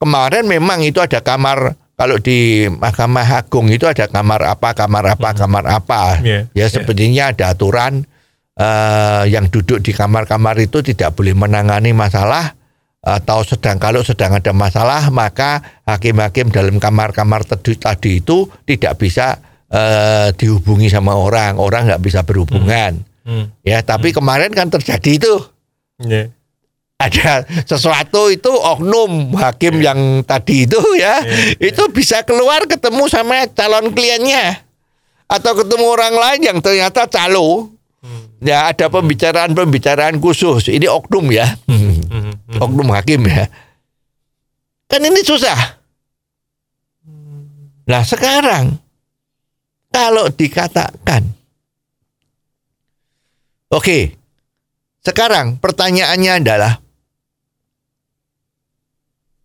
[0.00, 5.36] kemarin memang itu ada kamar kalau di Mahkamah Agung itu ada kamar apa kamar apa
[5.36, 6.16] kamar apa.
[6.24, 6.48] Ya.
[6.56, 8.08] ya sepertinya ada aturan
[8.56, 12.56] eh, yang duduk di kamar-kamar itu tidak boleh menangani masalah
[13.04, 19.36] atau sedang kalau sedang ada masalah maka hakim-hakim dalam kamar-kamar tadi, tadi itu tidak bisa
[19.68, 21.60] eh, dihubungi sama orang.
[21.60, 23.04] Orang nggak bisa berhubungan.
[23.20, 23.52] Hmm.
[23.60, 25.34] ya tapi kemarin kan terjadi itu.
[26.00, 26.32] Ya.
[27.00, 31.24] Ada sesuatu itu oknum hakim yang tadi itu ya.
[31.24, 34.60] Iya, itu bisa keluar ketemu sama calon kliennya.
[35.24, 37.72] Atau ketemu orang lain yang ternyata calo
[38.44, 40.68] ya ada pembicaraan-pembicaraan khusus.
[40.68, 41.48] Ini oknum ya.
[41.64, 42.04] Hmm.
[42.04, 42.60] Hmm.
[42.60, 43.48] oknum hakim ya.
[44.84, 45.80] Kan ini susah.
[47.88, 48.76] Nah sekarang
[49.88, 51.24] kalau dikatakan.
[53.72, 54.20] Oke.
[55.00, 56.76] Sekarang pertanyaannya adalah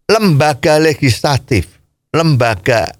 [0.06, 1.82] lembaga legislatif,
[2.14, 2.94] lembaga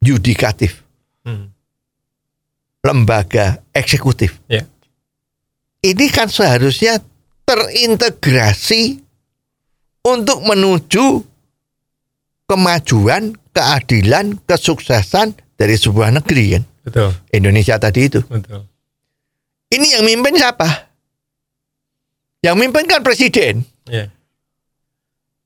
[0.00, 0.80] yudikatif,
[1.24, 1.52] Hmm.
[2.84, 4.40] lembaga eksekutif.
[4.48, 4.64] Ya.
[5.80, 7.00] Ini kan seharusnya
[7.44, 9.00] terintegrasi
[10.04, 11.24] untuk menuju
[12.48, 16.64] kemajuan, keadilan, kesuksesan dari sebuah negeri kan.
[16.84, 17.10] Betul.
[17.36, 18.20] Indonesia tadi itu.
[18.24, 18.64] Betul.
[19.70, 20.66] Ini yang mimpin siapa?
[22.40, 23.62] Yang mimpin kan presiden.
[23.88, 24.10] Ya.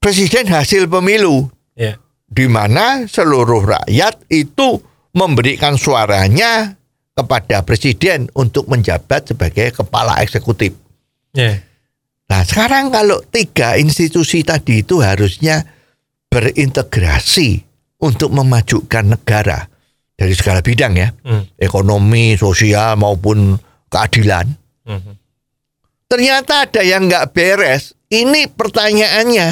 [0.01, 1.97] Presiden hasil pemilu Ya.
[2.29, 4.83] di mana seluruh rakyat itu
[5.15, 6.77] memberikan suaranya
[7.15, 10.75] kepada presiden untuk menjabat sebagai kepala eksekutif.
[11.33, 11.63] Ya.
[12.27, 15.63] Nah, sekarang kalau tiga institusi tadi itu harusnya
[16.27, 17.63] berintegrasi
[18.03, 19.71] untuk memajukan negara
[20.19, 21.47] dari segala bidang ya, Hmm.
[21.57, 23.55] ekonomi, sosial maupun
[23.87, 24.51] keadilan.
[24.85, 25.15] Mhm.
[26.11, 27.94] Ternyata ada yang nggak beres.
[28.11, 29.49] Ini pertanyaannya,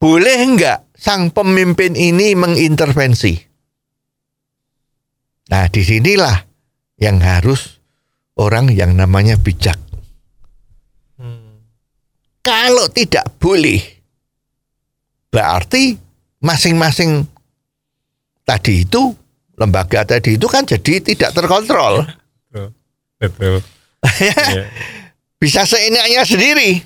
[0.00, 3.34] boleh nggak sang pemimpin ini mengintervensi?
[5.46, 6.36] Nah, di sinilah
[6.98, 7.78] yang harus
[8.40, 9.78] orang yang namanya bijak.
[11.20, 11.62] Hmm.
[12.42, 13.78] Kalau tidak boleh,
[15.30, 15.94] berarti
[16.42, 17.24] masing-masing
[18.42, 19.14] tadi itu
[19.56, 22.04] lembaga tadi itu kan jadi tidak terkontrol.
[22.50, 22.68] Betul.
[23.20, 23.56] Betul.
[24.54, 24.70] Ya.
[25.42, 26.78] Bisa seenaknya sendiri.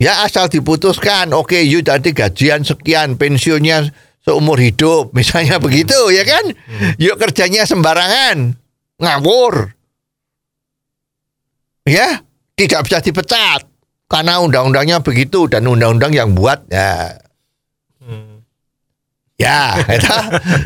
[0.00, 3.92] Ya asal diputuskan, oke you tadi gajian sekian, pensiunnya
[4.24, 6.56] seumur hidup, misalnya begitu ya kan?
[6.96, 8.56] Yuk kerjanya sembarangan,
[8.96, 9.76] ngawur.
[11.84, 12.24] Ya,
[12.56, 13.68] tidak bisa dipecat.
[14.10, 17.14] Karena undang-undangnya begitu dan undang-undang yang buat ya.
[18.02, 18.42] Hmm.
[19.38, 20.16] ya itu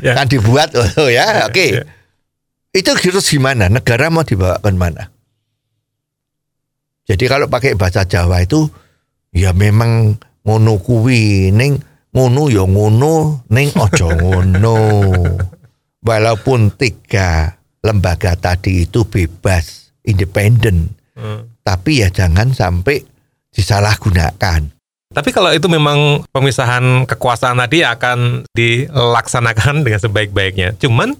[0.00, 0.16] Ya.
[0.16, 1.44] kan dibuat oh ya.
[1.44, 1.76] Oke.
[1.76, 1.84] Ya.
[2.72, 3.68] itu harus gimana?
[3.68, 5.12] Negara mau dibawa ke mana?
[7.04, 8.64] Jadi kalau pakai bahasa Jawa itu
[9.34, 10.14] ya memang
[10.46, 11.82] ngono kuwi ning
[12.14, 14.78] ngono ya ngono ning ojo ngono
[16.08, 21.46] walaupun tiga lembaga tadi itu bebas independen Hmm.
[21.62, 23.06] tapi ya jangan sampai
[23.54, 24.74] disalahgunakan
[25.14, 30.74] Tapi kalau itu memang pemisahan kekuasaan tadi akan dilaksanakan dengan sebaik-baiknya.
[30.74, 31.14] Cuman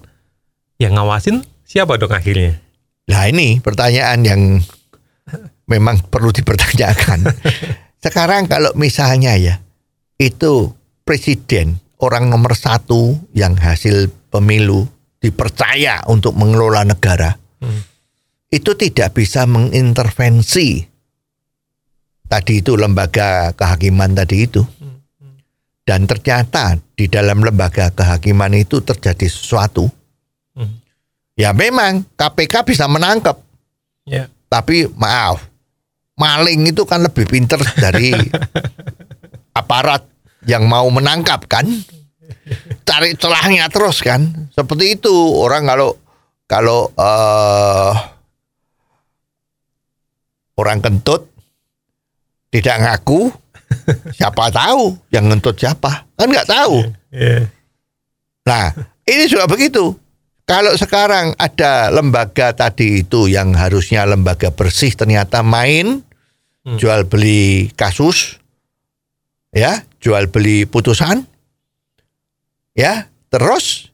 [0.83, 2.59] yang ngawasin siapa dong akhirnya?
[3.07, 4.41] Nah ini pertanyaan yang
[5.71, 7.23] memang perlu dipertanyakan.
[8.05, 9.57] Sekarang kalau misalnya ya
[10.21, 10.69] itu
[11.01, 14.85] presiden orang nomor satu yang hasil pemilu
[15.17, 17.81] dipercaya untuk mengelola negara Hmm.
[18.51, 20.85] itu tidak bisa mengintervensi
[22.27, 24.61] tadi itu lembaga kehakiman tadi itu
[25.81, 29.87] dan ternyata di dalam lembaga kehakiman itu terjadi sesuatu
[30.53, 30.77] Hmm.
[31.33, 33.39] ya memang KPK bisa menangkap
[34.05, 34.29] Ya.
[34.45, 35.41] tapi maaf
[36.15, 38.15] maling itu kan lebih pinter dari
[39.59, 40.03] aparat
[40.47, 41.65] yang mau menangkap kan?
[42.85, 44.51] Cari celahnya terus kan?
[44.53, 45.13] Seperti itu.
[45.35, 45.97] Orang kalau
[46.45, 47.93] kalau eh,
[50.61, 51.27] orang kentut
[52.53, 53.33] tidak ngaku
[54.13, 56.07] siapa tahu yang ngentut siapa.
[56.15, 56.85] Kan nggak tahu.
[57.11, 57.49] Ya.
[58.45, 58.65] Nah,
[59.09, 59.97] ini juga begitu.
[60.45, 66.04] Kalau sekarang ada lembaga tadi itu yang harusnya lembaga bersih ternyata main
[66.65, 66.81] Hmm.
[66.81, 68.41] jual beli kasus
[69.53, 71.21] ya, jual beli putusan
[72.73, 73.93] ya, terus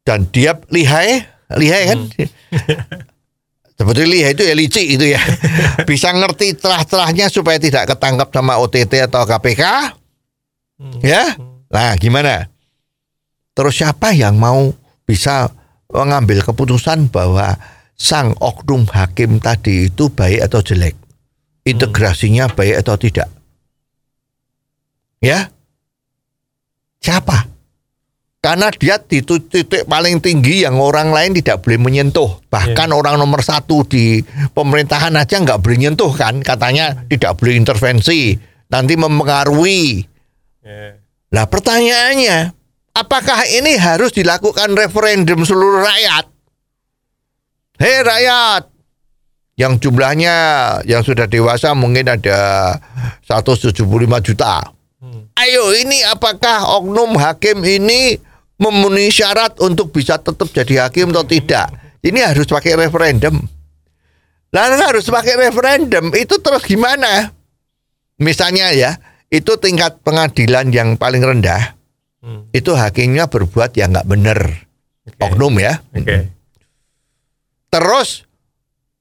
[0.00, 1.28] dan dia lihai,
[1.60, 2.00] lihai kan.
[3.76, 5.20] Seperti lihai itu ya licik itu ya.
[5.88, 9.62] Bisa ngerti celah-celahnya supaya tidak ketangkap sama OTT atau KPK.
[11.04, 11.36] Ya.
[11.68, 12.48] Nah, gimana?
[13.52, 14.72] Terus siapa yang mau
[15.08, 15.48] bisa
[15.88, 17.56] mengambil keputusan bahwa
[17.96, 21.05] sang oknum hakim tadi itu baik atau jelek?
[21.66, 23.26] Integrasinya baik atau tidak?
[25.18, 25.50] Ya?
[27.02, 27.50] Siapa?
[28.38, 32.46] Karena dia di titik paling tinggi yang orang lain tidak boleh menyentuh.
[32.46, 34.22] Bahkan orang nomor satu di
[34.54, 36.38] pemerintahan aja nggak boleh nyentuh kan.
[36.46, 38.38] Katanya tidak boleh intervensi.
[38.70, 40.06] Nanti mempengaruhi.
[40.62, 40.94] Ya.
[41.34, 42.54] Nah pertanyaannya,
[42.94, 46.30] apakah ini harus dilakukan referendum seluruh rakyat?
[47.82, 48.62] Hei rakyat,
[49.56, 50.34] yang jumlahnya
[50.84, 52.76] yang sudah dewasa mungkin ada
[53.24, 53.72] 175
[54.20, 54.60] juta.
[55.36, 58.16] Ayo ini apakah oknum hakim ini
[58.56, 61.72] memenuhi syarat untuk bisa tetap jadi hakim atau tidak?
[62.00, 63.36] Ini harus pakai referendum.
[64.52, 67.32] Lalu harus pakai referendum itu terus gimana?
[68.16, 68.96] Misalnya ya,
[69.28, 71.76] itu tingkat pengadilan yang paling rendah
[72.26, 72.50] Hmm.
[72.50, 74.66] itu hakimnya berbuat yang nggak benar
[75.22, 75.78] oknum ya.
[75.94, 76.26] Oke.
[77.70, 78.25] Terus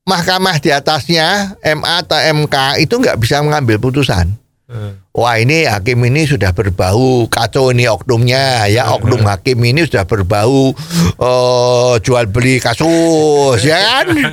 [0.06, 4.38] mahkamah di atasnya MA atau MK itu nggak bisa mengambil putusan.
[4.66, 4.98] Hmm.
[5.14, 8.66] Wah ini hakim ini sudah berbau kacau ini oknumnya.
[8.66, 10.74] Ya oknum hakim ini sudah berbau
[11.22, 14.08] eh, jual beli kasus ya kan?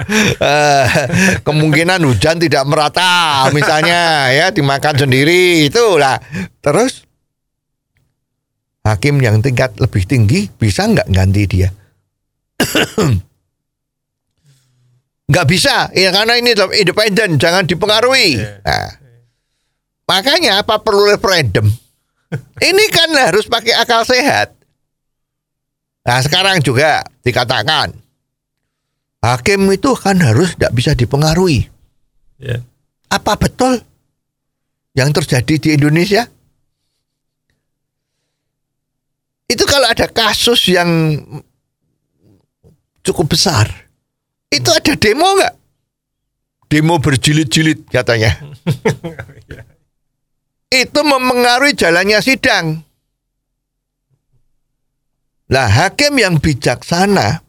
[0.43, 0.87] Eh,
[1.47, 6.19] kemungkinan hujan tidak merata misalnya ya dimakan sendiri itulah.
[6.59, 7.05] Terus
[8.83, 11.71] hakim yang tingkat lebih tinggi bisa nggak ganti dia
[15.31, 18.91] nggak bisa ya karena ini independen jangan dipengaruhi nah,
[20.09, 21.67] makanya apa perlu referendum
[22.69, 24.55] ini kan harus pakai akal sehat
[26.03, 28.03] nah sekarang juga dikatakan
[29.23, 31.71] hakim itu kan harus tidak bisa dipengaruhi.
[32.43, 32.59] Ya.
[33.09, 33.79] Apa betul
[34.99, 36.27] yang terjadi di Indonesia?
[39.47, 41.23] Itu kalau ada kasus yang
[43.07, 43.69] cukup besar,
[44.53, 45.55] itu ada demo nggak?
[46.69, 48.37] Demo berjilid-jilid katanya.
[50.85, 52.85] itu memengaruhi jalannya sidang.
[55.53, 57.45] Lah hakim yang bijaksana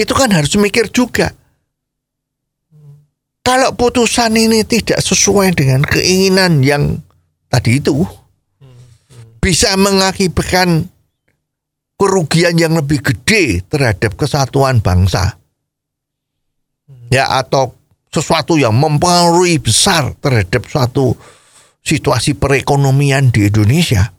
[0.00, 1.36] itu kan harus mikir juga.
[3.44, 6.96] Kalau putusan ini tidak sesuai dengan keinginan yang
[7.52, 7.92] tadi itu
[9.36, 10.88] bisa mengakibatkan
[12.00, 15.43] kerugian yang lebih gede terhadap kesatuan bangsa.
[17.14, 17.78] Ya atau
[18.10, 21.14] sesuatu yang mempengaruhi besar terhadap suatu
[21.78, 24.10] situasi perekonomian di Indonesia.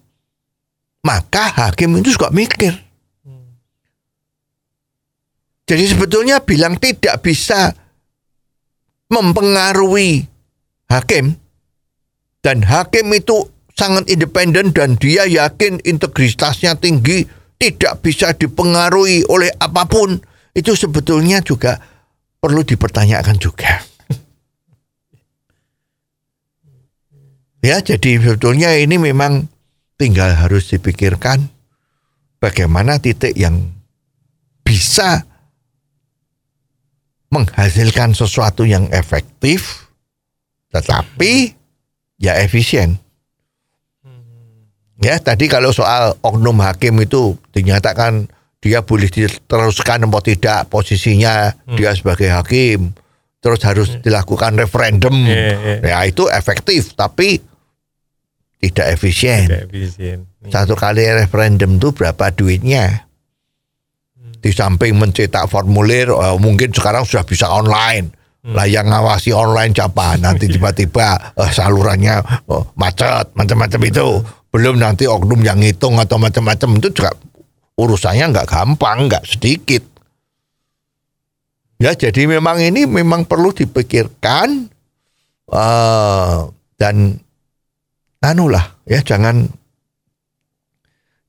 [1.03, 2.71] Maka hakim itu juga mikir.
[5.65, 7.73] Jadi sebetulnya bilang tidak bisa
[9.09, 10.23] mempengaruhi
[10.87, 11.35] hakim
[12.45, 17.25] dan hakim itu sangat independen dan dia yakin integritasnya tinggi
[17.57, 20.21] tidak bisa dipengaruhi oleh apa pun
[20.53, 21.81] itu sebetulnya juga
[22.45, 23.81] perlu dipertanyakan juga.
[27.65, 29.49] Ya, jadi sebetulnya ini memang
[29.97, 31.49] tinggal harus dipikirkan
[32.37, 33.73] bagaimana titik yang
[34.61, 35.25] bisa
[37.33, 39.89] menghasilkan sesuatu yang efektif
[40.69, 41.57] tetapi
[42.21, 43.01] ya efisien.
[45.01, 48.29] Ya, tadi kalau soal oknum hakim itu dinyatakan
[48.65, 51.77] dia boleh diteruskan atau tidak posisinya Hmm.
[51.77, 52.97] dia sebagai hakim
[53.37, 55.13] terus harus dilakukan referendum.
[55.13, 55.75] Iya, iya.
[55.85, 57.37] Ya, itu efektif tapi
[58.57, 59.45] tidak efisien.
[59.45, 60.17] Tidak efisien.
[60.49, 63.05] Satu kali referendum itu berapa duitnya?
[64.41, 68.09] Di samping mencetak formulir, eh, mungkin sekarang sudah bisa online.
[68.45, 70.17] Lah yang ngawasi online siapa?
[70.17, 74.25] Nanti tiba-tiba eh, salurannya oh, macet, macam-macam itu.
[74.49, 77.13] Belum nanti oknum yang ngitung atau macam-macam itu juga
[77.75, 79.83] urusannya nggak gampang, nggak sedikit.
[81.75, 84.71] Ya jadi memang ini memang perlu dipikirkan
[85.51, 86.37] eh
[86.79, 86.95] dan
[88.23, 89.51] anulah ya jangan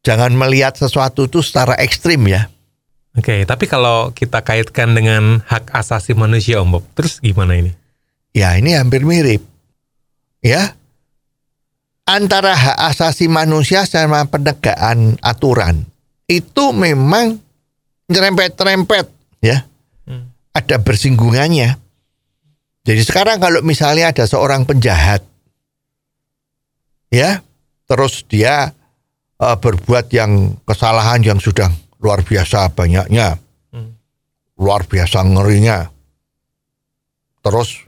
[0.06, 2.46] jangan melihat sesuatu itu secara ekstrim ya.
[3.16, 7.72] Oke, tapi kalau kita kaitkan dengan hak asasi manusia, Om Bob, terus gimana ini?
[8.36, 9.40] Ya ini hampir mirip.
[10.44, 10.76] Ya.
[12.04, 15.88] Antara hak asasi manusia sama penegakan aturan
[16.26, 17.38] itu memang
[18.10, 19.06] nyerempet-nyerempet
[19.42, 19.66] ya.
[20.06, 20.30] Hmm.
[20.54, 21.78] Ada bersinggungannya.
[22.86, 25.26] Jadi sekarang kalau misalnya ada seorang penjahat
[27.10, 27.42] ya,
[27.90, 28.70] terus dia
[29.42, 33.38] eh, berbuat yang kesalahan yang sudah luar biasa banyaknya.
[33.74, 33.98] Hmm.
[34.58, 35.90] Luar biasa ngerinya.
[37.42, 37.86] Terus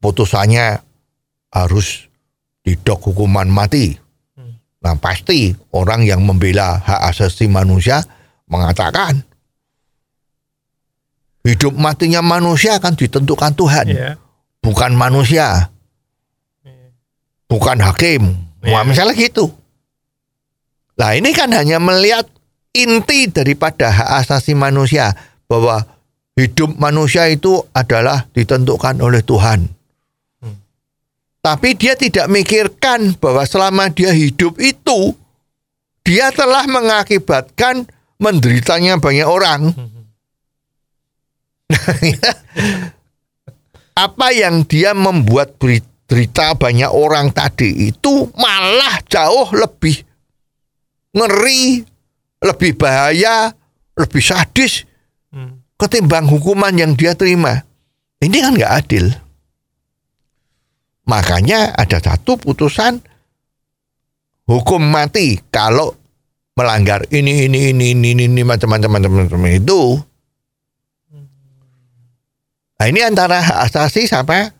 [0.00, 0.80] putusannya
[1.52, 2.08] harus
[2.64, 4.03] didok hukuman mati.
[4.84, 4.92] Hmm.
[4.92, 8.04] Nah pasti orang yang membela hak asasi manusia
[8.44, 9.24] mengatakan
[11.40, 14.10] hidup matinya manusia akan ditentukan Tuhan, Iya.
[14.60, 15.72] bukan manusia,
[17.48, 18.36] bukan hakim.
[18.64, 18.88] Wah, Iya.
[18.88, 19.52] misalnya gitu.
[21.00, 22.28] Nah ini kan hanya melihat
[22.76, 25.12] inti daripada hak asasi manusia
[25.48, 25.84] bahwa
[26.36, 29.68] hidup manusia itu adalah ditentukan oleh Tuhan.
[31.44, 32.24] Tapi dia tidak
[32.84, 35.16] mikirkan bahwa selama dia hidup itu
[36.04, 37.88] dia telah mengakibatkan
[38.20, 39.72] menderitanya banyak orang.
[43.96, 50.04] Apa yang dia membuat beri- derita banyak orang tadi itu malah jauh lebih
[51.16, 51.80] ngeri,
[52.44, 53.48] lebih bahaya,
[53.96, 54.84] lebih sadis
[55.34, 55.58] Hmm.
[55.74, 57.66] ketimbang hukuman yang dia terima.
[58.22, 59.10] Ini kan nggak adil.
[61.04, 63.00] Makanya ada satu putusan
[64.48, 65.92] hukum mati kalau
[66.56, 70.00] melanggar ini ini ini ini ini, ini macam-macam macam-macam itu.
[72.80, 74.52] Nah ini antara hak asasi sama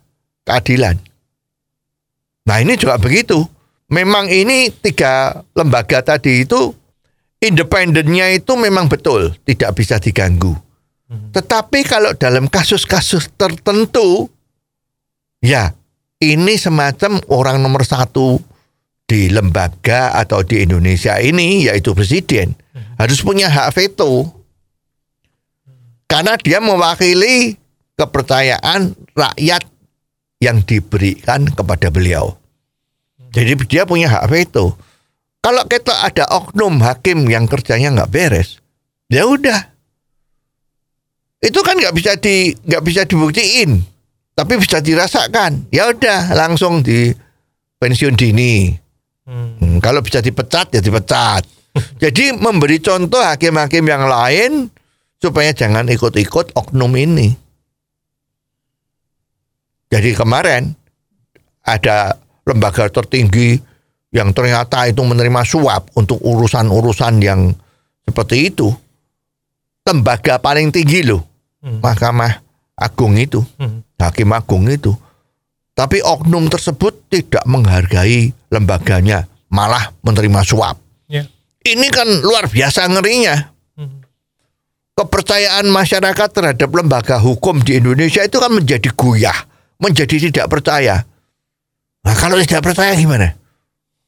[0.45, 0.97] keadilan.
[2.45, 3.41] Nah ini juga begitu.
[3.89, 6.73] Memang ini tiga lembaga tadi itu
[7.41, 10.57] independennya itu memang betul tidak bisa diganggu.
[11.05, 14.25] Tetapi kalau dalam kasus-kasus tertentu,
[15.37, 15.69] ya
[16.23, 18.39] ini semacam orang nomor satu
[19.05, 22.55] di lembaga atau di Indonesia ini yaitu presiden.
[22.95, 24.31] Harus punya hak veto.
[26.05, 27.57] Karena dia mewakili
[27.97, 29.63] kepercayaan rakyat
[30.39, 32.37] yang diberikan kepada beliau.
[33.35, 34.79] Jadi dia punya hak veto.
[35.43, 38.63] Kalau kita ada oknum hakim yang kerjanya nggak beres,
[39.11, 39.75] ya udah.
[41.37, 43.85] Itu kan nggak bisa di nggak bisa dibuktiin,
[44.35, 45.71] tapi bisa dirasakan.
[45.71, 47.15] Ya udah langsung di
[47.79, 48.75] pensiun dini.
[49.25, 49.57] Hmm.
[49.57, 51.47] Hmm, kalau bisa dipecat ya dipecat.
[52.03, 54.67] Jadi memberi contoh hakim-hakim yang lain
[55.17, 57.31] supaya jangan ikut-ikut oknum ini.
[59.89, 60.75] Jadi kemarin
[61.63, 63.55] ada lembaga tertinggi
[64.11, 67.55] yang ternyata itu menerima suap untuk urusan-urusan yang
[68.03, 68.69] seperti itu.
[69.85, 71.21] Lembaga paling tinggi loh,
[71.61, 71.81] Hmm.
[71.81, 72.41] Mahkamah
[72.75, 73.84] Agung itu, Hmm.
[73.99, 74.93] Hakim Agung itu.
[75.75, 80.79] Tapi oknum tersebut tidak menghargai lembaganya, malah menerima suap.
[81.11, 81.27] Ya.
[81.67, 83.51] Ini kan luar biasa ngerinya.
[83.75, 83.99] Hmm.
[84.95, 89.35] Kepercayaan masyarakat terhadap lembaga hukum di Indonesia itu kan menjadi goyah,
[89.75, 91.03] menjadi tidak percaya.
[92.07, 93.35] Nah kalau tidak percaya gimana?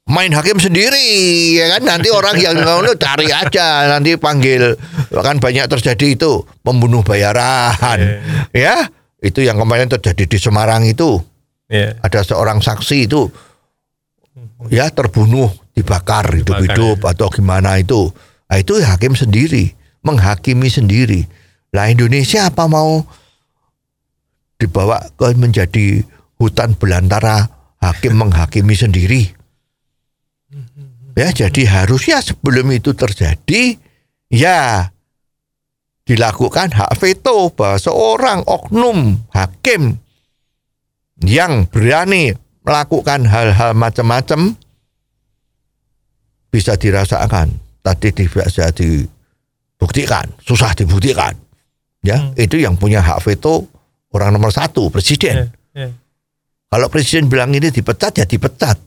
[0.07, 1.03] Main hakim sendiri
[1.51, 4.79] ya kan nanti orang yang ngono cari aja nanti panggil
[5.11, 8.23] kan banyak terjadi itu pembunuh bayaran
[8.55, 8.87] ya
[9.21, 11.21] itu yang kemarin terjadi di Semarang itu.
[11.67, 11.99] Ya.
[11.99, 13.27] ada seorang saksi itu
[14.71, 18.07] ya terbunuh dibakar hidup-hidup atau gimana itu.
[18.47, 19.75] Nah, itu hakim sendiri
[20.07, 21.27] menghakimi sendiri.
[21.75, 23.03] Lah Indonesia apa mau
[24.55, 26.01] dibawa ke menjadi
[26.39, 27.51] hutan belantara
[27.83, 29.23] hakim menghakimi sendiri?
[31.17, 33.81] Ya jadi harusnya sebelum itu terjadi
[34.29, 34.87] ya
[36.07, 39.99] dilakukan hak veto bahwa seorang oknum hakim
[41.19, 42.31] yang berani
[42.63, 44.55] melakukan hal-hal macam-macam
[46.47, 47.51] bisa dirasakan
[47.83, 51.35] tadi tidak bisa dibuktikan susah dibuktikan
[52.01, 52.31] ya Hmm.
[52.39, 53.67] itu yang punya hak veto
[54.15, 55.85] orang nomor satu presiden Ya.
[55.85, 55.89] Ya.
[56.67, 58.79] kalau presiden bilang ini dipecat ya dipecat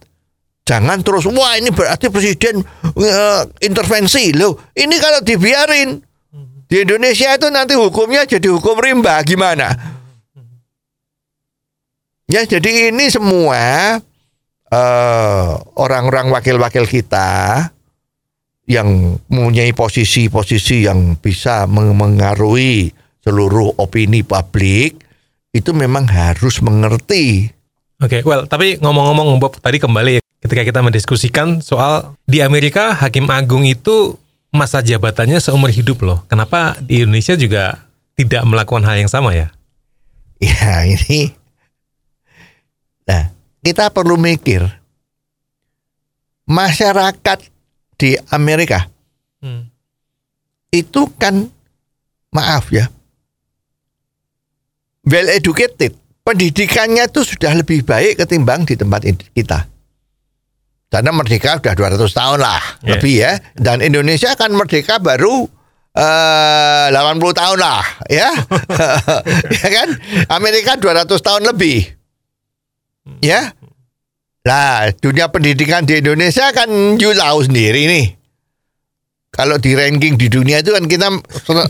[0.65, 2.65] jangan terus wah ini berarti presiden
[2.97, 6.01] eh, intervensi loh ini kalau dibiarin
[6.71, 9.99] di Indonesia itu nanti hukumnya jadi hukum rimba gimana
[12.31, 13.99] Ya, jadi ini semua
[14.71, 17.29] eh, orang-orang wakil-wakil kita
[18.71, 22.95] yang mempunyai posisi-posisi yang bisa meng- mengaruhi
[23.27, 25.03] seluruh opini publik
[25.51, 27.51] itu memang harus mengerti.
[27.99, 33.27] Oke, well, tapi ngomong-ngomong Bob tadi kembali ya, ketika kita mendiskusikan soal di Amerika hakim
[33.27, 34.15] agung itu
[34.51, 36.23] masa jabatannya seumur hidup loh.
[36.27, 37.87] Kenapa di Indonesia juga
[38.19, 39.49] tidak melakukan hal yang sama ya?
[40.43, 41.35] Ya, ini
[43.07, 43.35] Nah,
[43.65, 44.63] kita perlu mikir
[46.47, 47.39] masyarakat
[47.95, 48.87] di Amerika
[49.41, 49.73] Hmm.
[50.69, 51.49] itu kan
[52.29, 52.93] maaf ya
[55.09, 59.65] well educated pendidikannya itu sudah lebih baik ketimbang di tempat kita
[60.91, 62.99] karena merdeka sudah 200 tahun lah Ya.
[62.99, 65.47] lebih ya dan Indonesia kan merdeka baru
[65.91, 66.95] eh 80
[67.35, 68.31] tahun lah ya
[69.63, 69.89] ya kan
[70.29, 71.87] Amerika 200 tahun lebih
[73.23, 73.55] ya
[74.41, 78.07] lah dunia pendidikan di Indonesia kan you tahu sendiri nih
[79.31, 81.07] kalau di ranking di dunia itu kan kita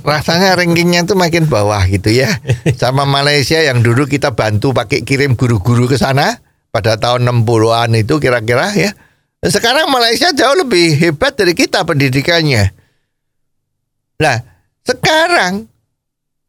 [0.01, 2.41] rasanya rankingnya tuh makin bawah gitu ya.
[2.81, 6.41] Sama Malaysia yang dulu kita bantu pakai kirim guru-guru ke sana
[6.73, 8.97] pada tahun 60-an itu kira-kira ya.
[9.41, 12.77] Sekarang Malaysia jauh lebih hebat dari kita pendidikannya.
[14.21, 14.37] Nah,
[14.85, 15.65] sekarang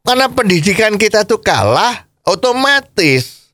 [0.04, 3.48] karena pendidikan kita tuh kalah, otomatis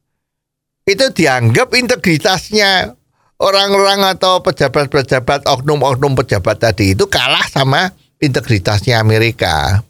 [0.88, 2.98] itu dianggap integritasnya
[3.38, 9.86] orang-orang atau pejabat-pejabat oknum-oknum pejabat tadi itu kalah sama integritasnya Amerika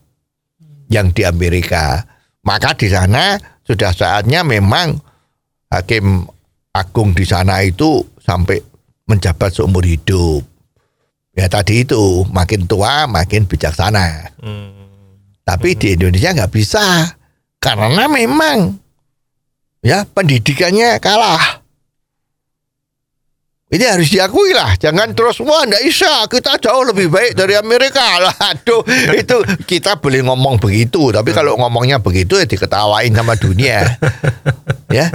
[0.93, 2.05] yang di Amerika.
[2.45, 5.01] Maka di sana sudah saatnya memang
[5.73, 6.29] hakim
[6.77, 8.61] agung di sana itu sampai
[9.09, 10.45] menjabat seumur hidup.
[11.33, 14.37] Ya tadi itu makin tua makin bijaksana.
[15.49, 17.17] Tapi di Indonesia nggak bisa
[17.57, 18.77] karena memang
[19.81, 21.65] ya pendidikannya kalah.
[23.69, 28.17] Ini harus diakui lah, jangan terus wah nggak bisa kita jauh lebih baik dari Amerika
[28.17, 28.33] lah.
[28.57, 28.81] Aduh,
[29.13, 33.85] itu kita boleh ngomong begitu, tapi kalau ngomongnya begitu ya diketawain sama dunia.
[34.97, 35.13] ya,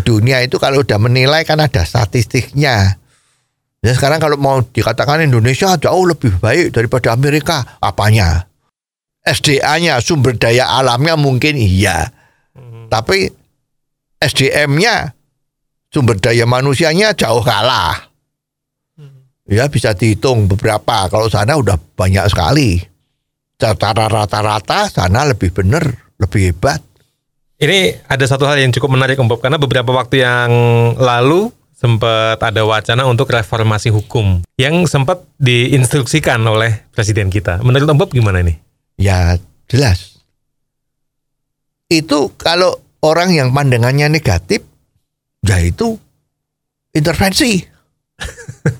[0.00, 2.99] dunia itu kalau udah menilai kan ada statistiknya.
[3.80, 8.44] Ya sekarang kalau mau dikatakan Indonesia jauh lebih baik daripada Amerika, apanya?
[9.24, 12.12] SDA-nya, sumber daya alamnya mungkin iya.
[12.92, 13.32] Tapi
[14.20, 15.16] SDM-nya,
[15.88, 18.10] sumber daya manusianya jauh kalah.
[19.48, 21.08] Ya bisa dihitung beberapa.
[21.08, 22.78] Kalau sana udah banyak sekali.
[23.56, 25.82] Secara rata-rata sana lebih benar,
[26.20, 26.80] lebih hebat.
[27.60, 30.50] Ini ada satu hal yang cukup menarik Om Bob karena beberapa waktu yang
[30.96, 37.64] lalu sempat ada wacana untuk reformasi hukum yang sempat diinstruksikan oleh presiden kita.
[37.64, 38.60] Menurut Om Bob gimana nih?
[39.00, 40.20] Ya jelas.
[41.90, 44.62] itu kalau orang yang pandangannya negatif,
[45.42, 45.98] ya itu
[46.94, 47.66] intervensi.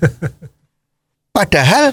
[1.35, 1.91] Padahal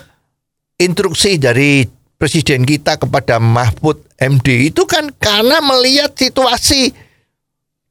[0.78, 1.89] instruksi dari
[2.22, 6.93] presiden kita kepada Mahfud MD itu kan karena melihat situasi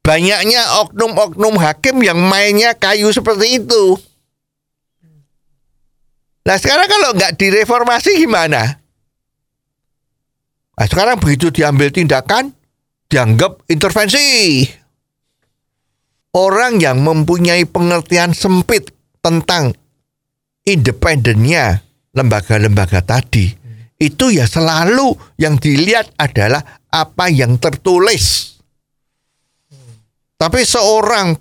[0.07, 3.99] banyaknya oknum-oknum hakim yang mainnya kayu seperti itu.
[6.47, 8.79] Nah sekarang kalau nggak direformasi gimana?
[10.79, 12.55] Nah sekarang begitu diambil tindakan,
[13.11, 14.63] dianggap intervensi.
[16.31, 19.75] Orang yang mempunyai pengertian sempit tentang
[20.63, 21.83] independennya
[22.15, 23.51] lembaga-lembaga tadi,
[23.97, 28.56] itu ya selalu yang dilihat adalah apa yang tertulis.
[30.37, 31.33] Tapi seorang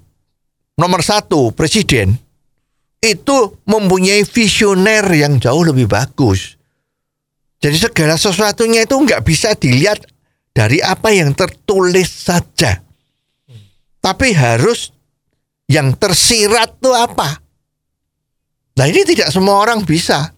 [0.81, 2.17] nomor satu presiden
[3.01, 3.37] itu
[3.69, 6.57] mempunyai visioner yang jauh lebih bagus.
[7.61, 10.01] Jadi segala sesuatunya itu nggak bisa dilihat
[10.57, 12.81] dari apa yang tertulis saja.
[14.01, 14.93] Tapi harus
[15.69, 17.37] yang tersirat itu apa.
[18.77, 20.33] Nah ini tidak semua orang bisa.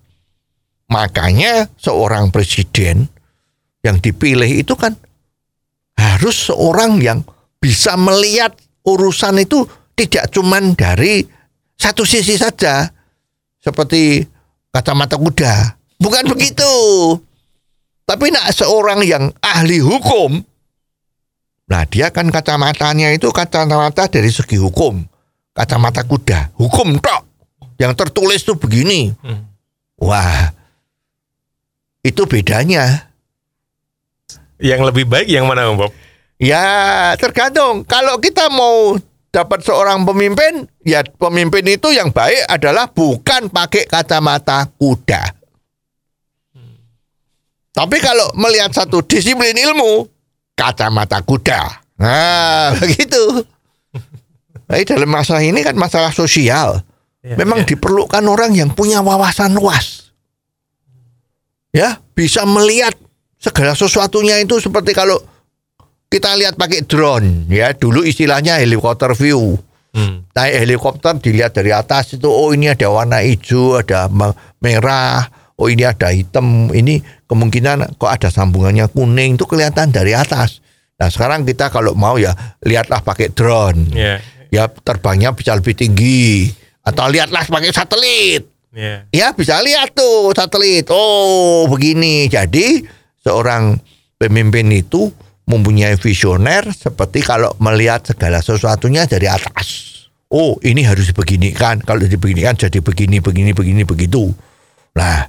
[0.88, 3.06] Makanya seorang presiden
[3.84, 4.96] yang dipilih itu kan
[6.00, 7.20] harus seorang yang
[7.58, 8.54] bisa melihat
[8.86, 9.66] urusan itu
[9.98, 11.26] tidak cuman dari
[11.74, 12.86] satu sisi saja
[13.58, 14.22] seperti
[14.70, 15.78] kacamata kuda.
[15.98, 16.72] Bukan begitu.
[18.08, 20.40] Tapi nak seorang yang ahli hukum,
[21.68, 25.04] nah dia kan kacamatanya itu kacamata dari segi hukum,
[25.52, 27.28] kacamata kuda, hukum tok.
[27.76, 29.12] Yang tertulis tuh begini.
[30.00, 30.50] Wah,
[32.00, 33.12] itu bedanya.
[34.58, 35.92] Yang lebih baik yang mana, Om Bob?
[36.38, 37.82] Ya tergantung.
[37.82, 38.94] Kalau kita mau
[39.34, 45.34] dapat seorang pemimpin, ya pemimpin itu yang baik adalah bukan pakai kacamata kuda.
[47.74, 50.06] Tapi kalau melihat satu disiplin ilmu,
[50.58, 51.86] kacamata kuda.
[51.98, 53.46] Nah, begitu.
[54.66, 56.82] Nah, dalam masalah ini kan masalah sosial.
[57.22, 57.74] Ya, Memang ya.
[57.74, 60.14] diperlukan orang yang punya wawasan luas.
[61.74, 62.94] Ya, bisa melihat
[63.38, 65.18] segala sesuatunya itu seperti kalau
[66.08, 69.60] kita lihat pakai drone, ya dulu istilahnya helikopter view.
[69.92, 70.24] Hmm.
[70.32, 75.68] Naik helikopter dilihat dari atas itu, oh ini ada warna hijau, ada me- merah, oh
[75.68, 80.60] ini ada hitam, ini kemungkinan kok ada sambungannya kuning itu kelihatan dari atas.
[80.96, 82.32] Nah sekarang kita kalau mau ya
[82.64, 86.52] lihatlah pakai drone, Ya, ya terbangnya bisa lebih tinggi,
[86.84, 88.48] atau lihatlah pakai satelit.
[88.72, 89.04] ya.
[89.12, 90.88] Ya bisa lihat tuh satelit.
[90.88, 92.28] Oh begini.
[92.28, 92.84] Jadi
[93.24, 93.76] seorang
[94.16, 95.12] pemimpin itu
[95.48, 99.96] mempunyai visioner seperti kalau melihat segala sesuatunya dari atas.
[100.28, 101.80] Oh ini harus dibeginikan.
[101.80, 104.28] Kalau dibeginikan jadi begini, begini, begini, begitu.
[104.92, 105.24] Nah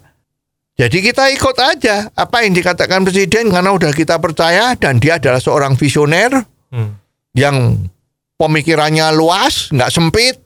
[0.76, 5.40] jadi kita ikut aja apa yang dikatakan presiden karena udah kita percaya dan dia adalah
[5.40, 7.02] seorang visioner Hmm.
[7.34, 7.90] yang
[8.38, 10.38] pemikirannya luas, nggak sempit,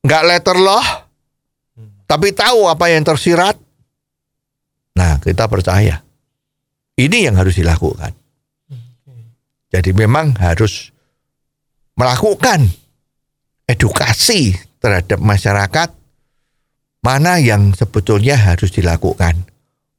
[0.00, 0.86] nggak letter loh,
[2.08, 3.54] tapi tahu apa yang tersirat.
[4.96, 6.00] Nah, kita percaya.
[6.98, 8.12] Ini yang harus dilakukan.
[9.72, 10.92] Jadi memang harus
[11.96, 12.68] melakukan
[13.64, 15.88] edukasi terhadap masyarakat
[17.00, 19.48] mana yang sebetulnya harus dilakukan.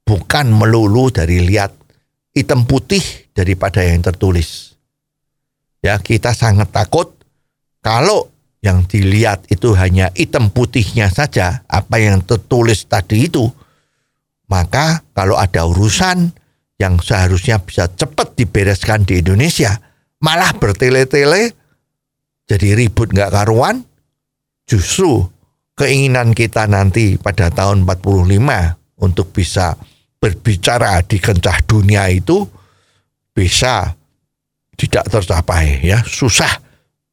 [0.06, 1.74] Bukan melulu dari lihat
[2.34, 3.02] hitam putih
[3.34, 4.74] daripada yang tertulis
[5.84, 7.12] ya kita sangat takut
[7.84, 8.32] kalau
[8.64, 13.44] yang dilihat itu hanya hitam putihnya saja apa yang tertulis tadi itu
[14.48, 16.32] maka kalau ada urusan
[16.84, 19.72] yang seharusnya bisa cepat dibereskan di Indonesia
[20.20, 21.56] malah bertele-tele
[22.44, 23.80] jadi ribut nggak karuan.
[24.64, 25.24] Justru
[25.76, 29.76] keinginan kita nanti pada tahun 45 untuk bisa
[30.20, 32.44] berbicara di kancah dunia itu
[33.32, 33.92] bisa
[34.76, 36.00] tidak tercapai ya.
[36.04, 36.52] Susah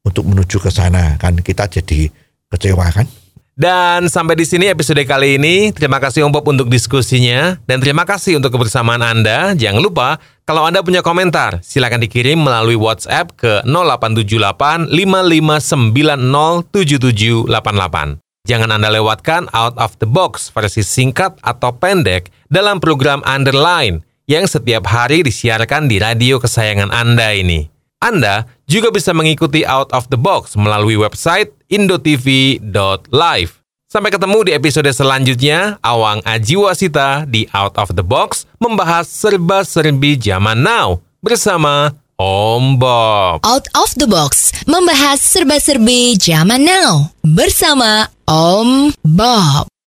[0.04, 1.36] untuk menuju ke sana kan?
[1.40, 2.08] Kita jadi
[2.48, 3.08] kecewa kan
[3.52, 5.76] Dan sampai di sini episode kali ini.
[5.76, 9.52] Terima kasih Om Bob untuk diskusinya dan terima kasih untuk kebersamaan Anda.
[9.52, 10.16] Jangan lupa
[10.48, 18.18] kalau Anda punya komentar, silakan dikirim melalui WhatsApp ke 0878 5590 7788.
[18.42, 24.48] Jangan Anda lewatkan out of the box versi singkat atau pendek dalam program Underline yang
[24.48, 27.71] setiap hari disiarkan di radio kesayangan Anda ini.
[28.02, 33.62] Anda juga bisa mengikuti Out of the Box melalui website indotv.live.
[33.86, 40.64] Sampai ketemu di episode selanjutnya, Awang Ajiwasita di Out of the Box membahas serba-serbi zaman
[40.64, 43.44] now bersama Om Bob.
[43.44, 49.71] Out of the Box membahas serba-serbi zaman now bersama Om Bob.